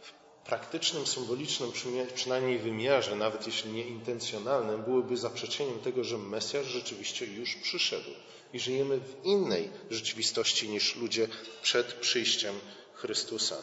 w 0.01 0.47
praktycznym, 0.47 1.07
symbolicznym 1.07 1.71
przynajmniej 2.15 2.59
wymiarze, 2.59 3.15
nawet 3.15 3.47
jeśli 3.47 3.71
nie 3.71 3.87
intencjonalnym, 3.87 4.83
byłyby 4.83 5.17
zaprzeczeniem 5.17 5.79
tego, 5.79 6.03
że 6.03 6.17
Mesjasz 6.17 6.65
rzeczywiście 6.65 7.25
już 7.25 7.55
przyszedł 7.55 8.09
i 8.53 8.59
żyjemy 8.59 8.99
w 8.99 9.25
innej 9.25 9.69
rzeczywistości 9.91 10.69
niż 10.69 10.95
ludzie 10.95 11.27
przed 11.61 11.93
przyjściem 11.93 12.59
Chrystusa. 12.97 13.55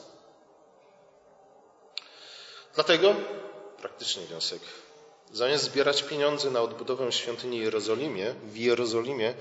Dlatego 2.74 3.14
praktyczny 3.78 4.26
wniosek. 4.26 4.60
Zamiast 5.32 5.64
zbierać 5.64 6.02
pieniądze 6.02 6.50
na 6.50 6.60
odbudowę 6.60 7.12
świątyni 7.12 7.58
Jerozolimie, 7.58 8.34
w 8.44 8.56
Jerozolimie, 8.56 9.34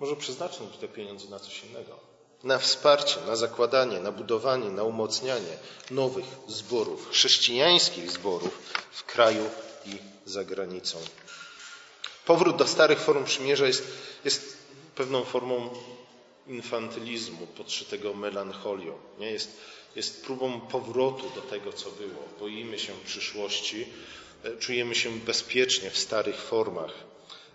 może 0.00 0.16
przeznaczyć 0.16 0.76
te 0.80 0.88
pieniądze 0.88 1.28
na 1.28 1.38
coś 1.38 1.64
innego. 1.64 1.98
Na 2.44 2.58
wsparcie, 2.58 3.20
na 3.26 3.36
zakładanie, 3.36 4.00
na 4.00 4.12
budowanie, 4.12 4.70
na 4.70 4.82
umocnianie 4.84 5.56
nowych 5.90 6.24
zborów, 6.48 7.10
chrześcijańskich 7.10 8.10
zborów 8.10 8.58
w 8.92 9.04
kraju 9.04 9.50
i 9.86 9.98
za 10.26 10.44
granicą. 10.44 10.98
Powrót 12.26 12.56
do 12.56 12.66
starych 12.66 13.00
form 13.00 13.24
przymierza 13.24 13.66
jest, 13.66 13.82
jest 14.24 14.56
pewną 14.94 15.24
formą 15.24 15.70
infantylizmu 16.50 17.46
podszytego 17.46 18.14
melancholią. 18.14 18.98
Nie? 19.18 19.30
Jest, 19.30 19.60
jest 19.96 20.24
próbą 20.24 20.60
powrotu 20.60 21.30
do 21.34 21.40
tego, 21.40 21.72
co 21.72 21.90
było. 21.90 22.28
Boimy 22.40 22.78
się 22.78 22.92
przyszłości, 23.06 23.86
e, 24.44 24.56
czujemy 24.56 24.94
się 24.94 25.10
bezpiecznie 25.10 25.90
w 25.90 25.98
starych 25.98 26.36
formach. 26.36 26.92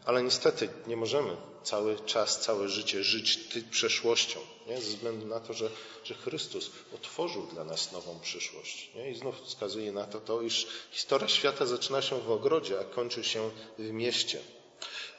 Ale 0.06 0.24
niestety 0.24 0.70
nie 0.88 0.98
możemy 0.98 1.38
cały 1.64 2.00
czas, 2.00 2.40
całe 2.40 2.70
życie 2.70 3.04
żyć 3.04 3.40
przeszłością, 3.72 4.40
nie? 4.68 4.82
ze 4.82 4.88
względu 4.88 5.26
na 5.26 5.40
to, 5.40 5.54
że, 5.54 5.70
że 6.04 6.14
Chrystus 6.14 6.72
otworzył 6.96 7.48
dla 7.48 7.64
nas 7.64 7.92
nową 7.92 8.20
przyszłość. 8.20 8.90
Nie? 8.96 9.12
I 9.12 9.16
znów 9.16 9.42
wskazuje 9.42 9.92
na 9.92 10.06
to, 10.06 10.20
to, 10.20 10.42
iż 10.42 10.68
historia 10.92 11.28
świata 11.28 11.66
zaczyna 11.66 12.02
się 12.02 12.22
w 12.22 12.32
ogrodzie, 12.32 12.80
a 12.80 12.84
kończy 12.84 13.24
się 13.24 13.50
w 13.80 13.92
mieście. 13.92 14.40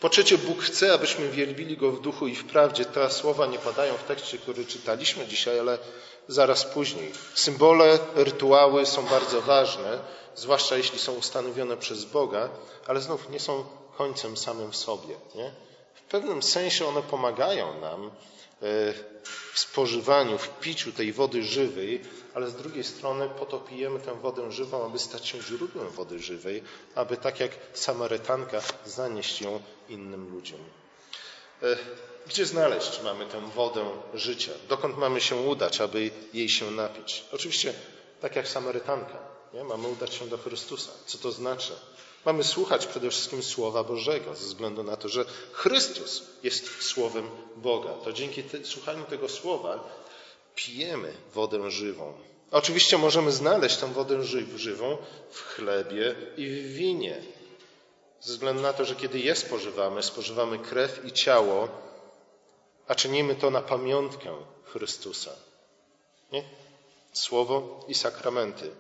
Po 0.01 0.09
trzecie, 0.09 0.39
Bóg 0.39 0.63
chce, 0.63 0.93
abyśmy 0.93 1.29
wielbili 1.29 1.77
Go 1.77 1.93
w 1.93 2.01
duchu 2.01 2.27
i 2.27 2.35
w 2.35 2.45
prawdzie. 2.45 2.85
Te 2.85 3.11
słowa 3.11 3.47
nie 3.47 3.59
padają 3.59 3.95
w 3.95 4.03
tekście, 4.03 4.39
który 4.39 4.65
czytaliśmy 4.65 5.27
dzisiaj, 5.27 5.59
ale 5.59 5.79
zaraz 6.29 6.65
później. 6.65 7.13
Symbole, 7.35 7.99
rytuały 8.15 8.87
są 8.87 9.07
bardzo 9.07 9.43
ważne, 9.43 9.99
zwłaszcza 10.35 10.77
jeśli 10.77 10.99
są 10.99 11.13
ustanowione 11.13 11.77
przez 11.77 12.05
Boga, 12.05 12.49
ale 12.87 13.01
znów 13.01 13.31
nie 13.31 13.41
są 13.41 13.65
końcem 13.99 14.37
samym 14.37 14.73
w 14.73 14.77
sobie. 14.77 15.15
Nie? 15.35 15.51
W 15.95 16.03
pewnym 16.11 16.43
sensie 16.43 16.87
one 16.87 17.03
pomagają 17.03 17.81
nam 17.81 18.07
e, 18.07 18.11
w 19.53 19.59
spożywaniu, 19.59 20.39
w 20.39 20.49
piciu 20.49 20.93
tej 20.93 21.13
wody 21.13 21.43
żywej, 21.43 22.01
ale 22.37 22.51
z 22.51 22.55
drugiej 22.55 22.85
strony 22.85 23.29
po 23.29 23.47
to 23.47 23.59
pijemy 23.59 24.01
tę 24.01 24.15
wodę 24.15 24.53
żywą, 24.53 24.87
aby 24.87 24.99
stać 24.99 25.27
się 25.27 25.43
źródłem 25.43 25.89
wody 25.89 26.19
żywej, 26.19 26.63
aby 26.95 27.17
tak 27.17 27.41
jak 27.41 27.51
Samarytanka 27.73 28.61
zanieść 28.87 29.41
ją 29.41 29.61
innym 29.89 30.33
ludziom. 30.33 30.61
E, 31.63 31.77
gdzie 32.27 32.47
znaleźć 32.47 33.03
mamy 33.03 33.27
tę 33.27 33.41
wodę 33.41 33.85
życia? 34.15 34.53
Dokąd 34.69 34.99
mamy 34.99 35.21
się 35.21 35.37
udać, 35.37 35.81
aby 35.81 36.11
jej 36.33 36.49
się 36.49 36.71
napić? 36.71 37.25
Oczywiście, 37.33 37.75
tak 38.21 38.37
jak 38.37 38.49
Samarytanka, 38.49 39.19
nie? 39.55 39.65
mamy 39.65 39.89
udać 39.89 40.15
się 40.15 40.27
do 40.27 40.39
Chrystusa. 40.39 40.91
Co 41.07 41.19
to 41.19 41.33
znaczy? 41.33 41.73
Mamy 42.25 42.45
słuchać 42.45 42.87
przede 42.87 43.11
wszystkim 43.11 43.43
Słowa 43.43 43.85
Bożego, 43.85 44.35
ze 44.35 44.47
względu 44.47 44.83
na 44.83 44.97
to, 44.97 45.09
że 45.09 45.25
Chrystus 45.53 46.23
jest 46.43 46.83
Słowem 46.83 47.31
Boga. 47.57 47.91
To 48.05 48.13
dzięki 48.13 48.43
słuchaniu 48.65 49.05
tego 49.05 49.29
Słowa 49.29 49.81
pijemy 50.57 51.13
wodę 51.35 51.71
żywą. 51.71 52.13
Oczywiście 52.51 52.99
możemy 52.99 53.33
znaleźć 53.33 53.77
tę 53.77 53.93
wodę 53.93 54.25
żywą 54.57 54.97
w 55.31 55.41
chlebie 55.41 56.15
i 56.37 56.47
w 56.47 56.73
winie. 56.73 57.23
Ze 58.21 58.33
względu 58.33 58.63
na 58.63 58.73
to, 58.73 58.85
że 58.85 58.95
kiedy 58.95 59.19
je 59.19 59.37
spożywamy, 59.37 60.03
spożywamy 60.03 60.59
krew 60.59 61.05
i 61.05 61.13
ciało, 61.13 61.69
a 62.89 62.95
czynimy 62.95 63.35
to 63.35 63.51
na 63.51 63.61
pamiątkę 63.61 64.31
Chrystusa. 64.65 65.31
Nie? 66.33 66.45
Słowo 67.13 67.85
i 67.89 67.95
sakramenty. 67.95 68.71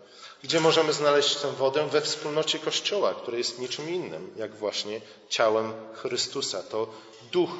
Gdzie 0.42 0.60
możemy 0.60 0.92
znaleźć 0.92 1.36
tę 1.36 1.52
wodę? 1.52 1.86
We 1.86 2.00
wspólnocie 2.00 2.58
Kościoła, 2.58 3.14
które 3.14 3.38
jest 3.38 3.58
niczym 3.58 3.90
innym, 3.90 4.32
jak 4.36 4.54
właśnie 4.54 5.00
ciałem 5.28 5.72
Chrystusa. 5.94 6.62
To 6.62 6.86
Duch 7.32 7.50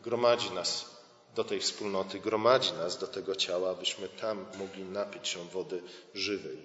gromadzi 0.00 0.50
nas 0.50 0.97
do 1.38 1.44
tej 1.44 1.60
wspólnoty, 1.60 2.20
gromadzi 2.20 2.72
nas 2.72 2.98
do 2.98 3.06
tego 3.06 3.36
ciała, 3.36 3.70
abyśmy 3.70 4.08
tam 4.08 4.46
mogli 4.58 4.84
napić 4.84 5.28
się 5.28 5.44
wody 5.44 5.82
żywej. 6.14 6.58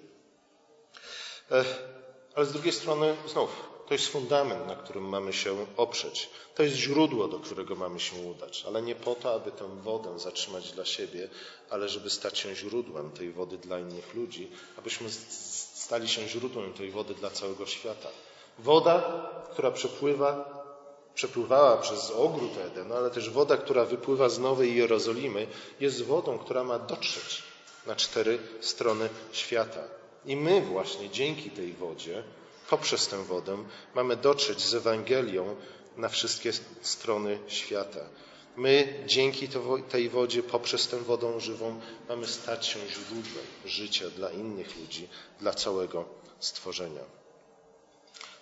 Ale 2.34 2.46
z 2.46 2.52
drugiej 2.52 2.72
strony, 2.72 3.16
znów, 3.26 3.50
to 3.86 3.94
jest 3.94 4.08
fundament, 4.08 4.66
na 4.66 4.76
którym 4.76 5.04
mamy 5.08 5.32
się 5.32 5.66
oprzeć. 5.76 6.30
To 6.54 6.62
jest 6.62 6.76
źródło, 6.76 7.28
do 7.28 7.38
którego 7.38 7.74
mamy 7.74 8.00
się 8.00 8.16
udać, 8.16 8.64
ale 8.66 8.82
nie 8.82 8.94
po 8.94 9.14
to, 9.14 9.34
aby 9.34 9.52
tę 9.52 9.80
wodę 9.82 10.18
zatrzymać 10.18 10.72
dla 10.72 10.84
siebie, 10.84 11.28
ale 11.70 11.88
żeby 11.88 12.10
stać 12.10 12.38
się 12.38 12.56
źródłem 12.56 13.10
tej 13.10 13.32
wody 13.32 13.58
dla 13.58 13.78
innych 13.78 14.14
ludzi, 14.14 14.50
abyśmy 14.78 15.10
stali 15.74 16.08
się 16.08 16.28
źródłem 16.28 16.72
tej 16.72 16.90
wody 16.90 17.14
dla 17.14 17.30
całego 17.30 17.66
świata. 17.66 18.08
Woda, 18.58 18.94
która 19.52 19.70
przepływa, 19.70 20.63
przepływała 21.14 21.76
przez 21.76 22.10
ogród 22.10 22.58
Eden, 22.58 22.92
ale 22.92 23.10
też 23.10 23.30
woda, 23.30 23.56
która 23.56 23.84
wypływa 23.84 24.28
z 24.28 24.38
Nowej 24.38 24.76
Jerozolimy, 24.76 25.46
jest 25.80 26.04
wodą, 26.04 26.38
która 26.38 26.64
ma 26.64 26.78
dotrzeć 26.78 27.42
na 27.86 27.96
cztery 27.96 28.38
strony 28.60 29.08
świata. 29.32 29.80
I 30.26 30.36
my 30.36 30.60
właśnie 30.60 31.10
dzięki 31.10 31.50
tej 31.50 31.72
wodzie 31.72 32.22
poprzez 32.70 33.08
tę 33.08 33.24
wodę 33.24 33.64
mamy 33.94 34.16
dotrzeć 34.16 34.60
z 34.60 34.74
Ewangelią 34.74 35.56
na 35.96 36.08
wszystkie 36.08 36.52
strony 36.82 37.38
świata. 37.46 38.00
My 38.56 39.04
dzięki 39.06 39.48
tej 39.88 40.08
wodzie, 40.08 40.42
poprzez 40.42 40.88
tę 40.88 40.98
wodą 40.98 41.40
żywą, 41.40 41.80
mamy 42.08 42.26
stać 42.26 42.66
się 42.66 42.78
źródłem 42.88 43.44
życia 43.64 44.10
dla 44.10 44.30
innych 44.30 44.76
ludzi, 44.76 45.08
dla 45.40 45.54
całego 45.54 46.04
stworzenia. 46.40 47.02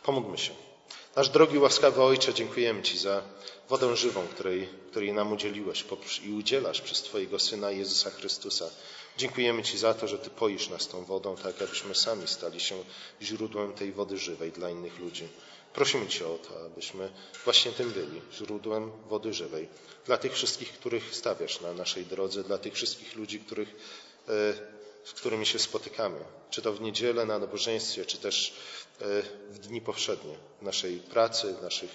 Pomódlmy 0.03 0.39
się. 0.39 0.72
Nasz 1.17 1.29
drogi, 1.29 1.59
łaskawy 1.59 2.03
Ojcze, 2.03 2.35
dziękujemy 2.35 2.83
Ci 2.83 2.99
za 2.99 3.23
wodę 3.69 3.97
żywą, 3.97 4.27
której, 4.27 4.69
której 4.91 5.13
nam 5.13 5.33
udzieliłeś 5.33 5.85
i 6.25 6.33
udzielasz 6.33 6.81
przez 6.81 7.03
Twojego 7.03 7.39
Syna 7.39 7.71
Jezusa 7.71 8.11
Chrystusa. 8.11 8.71
Dziękujemy 9.17 9.63
Ci 9.63 9.79
za 9.79 9.95
to, 9.95 10.09
że 10.09 10.19
Ty 10.19 10.31
poisz 10.31 10.69
nas 10.69 10.89
tą 10.89 11.05
wodą, 11.05 11.37
tak 11.37 11.63
abyśmy 11.63 11.95
sami 11.95 12.29
stali 12.29 12.61
się 12.61 12.85
źródłem 13.23 13.73
tej 13.73 13.93
wody 13.93 14.19
żywej 14.19 14.53
dla 14.53 14.71
innych 14.71 14.99
ludzi. 14.99 15.29
Prosimy 15.75 16.09
Cię 16.09 16.27
o 16.27 16.39
to, 16.39 16.65
abyśmy 16.67 17.11
właśnie 17.45 17.73
tym 17.73 17.91
byli, 17.91 18.23
źródłem 18.33 18.93
wody 19.09 19.35
żywej 19.35 19.69
dla 20.07 20.19
tych 20.19 20.33
wszystkich, 20.33 20.73
których 20.73 21.15
stawiasz 21.15 21.61
na 21.61 21.73
naszej 21.73 22.07
drodze, 22.07 22.45
dla 22.45 22.59
tych 22.59 22.75
wszystkich 22.75 23.17
ludzi, 23.17 23.41
których, 23.41 23.69
e, 24.29 24.33
z 25.05 25.13
którymi 25.13 25.47
się 25.47 25.59
spotykamy, 25.59 26.21
czy 26.51 26.63
to 26.63 26.73
w 26.73 26.81
niedzielę 26.81 27.25
na 27.25 27.39
nabożeństwie, 27.39 28.05
czy 28.05 28.19
też 28.19 28.55
w 29.51 29.59
dni 29.59 29.81
powszednie, 29.81 30.35
w 30.61 30.63
naszej 30.63 30.97
pracy, 30.99 31.55
w 31.55 31.63
naszych 31.63 31.91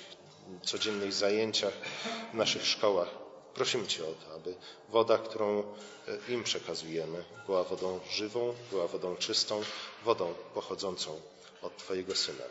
codziennych 0.64 1.14
zajęciach, 1.14 1.74
w 2.34 2.36
naszych 2.36 2.66
szkołach. 2.66 3.10
Prosimy 3.54 3.88
Cię 3.88 4.04
o 4.04 4.12
to, 4.12 4.34
aby 4.36 4.56
woda, 4.90 5.18
którą 5.18 5.60
e, 5.60 6.32
im 6.34 6.44
przekazujemy, 6.44 7.24
była 7.46 7.64
wodą 7.64 8.00
żywą, 8.12 8.54
była 8.72 8.88
wodą 8.88 9.16
czystą, 9.16 9.62
wodą 10.06 10.34
pochodzącą 10.54 11.22
od 11.62 11.78
Twojego 11.78 12.16
Syna. 12.16 12.44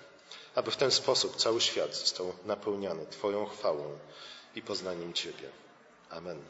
Aby 0.55 0.71
w 0.71 0.77
ten 0.77 0.91
sposób 0.91 1.37
cały 1.37 1.61
świat 1.61 1.95
został 1.97 2.33
napełniany 2.45 3.07
Twoją 3.07 3.47
chwałą 3.47 3.99
i 4.55 4.63
poznaniem 4.63 5.13
Ciebie. 5.13 5.51
Amen. 6.11 6.43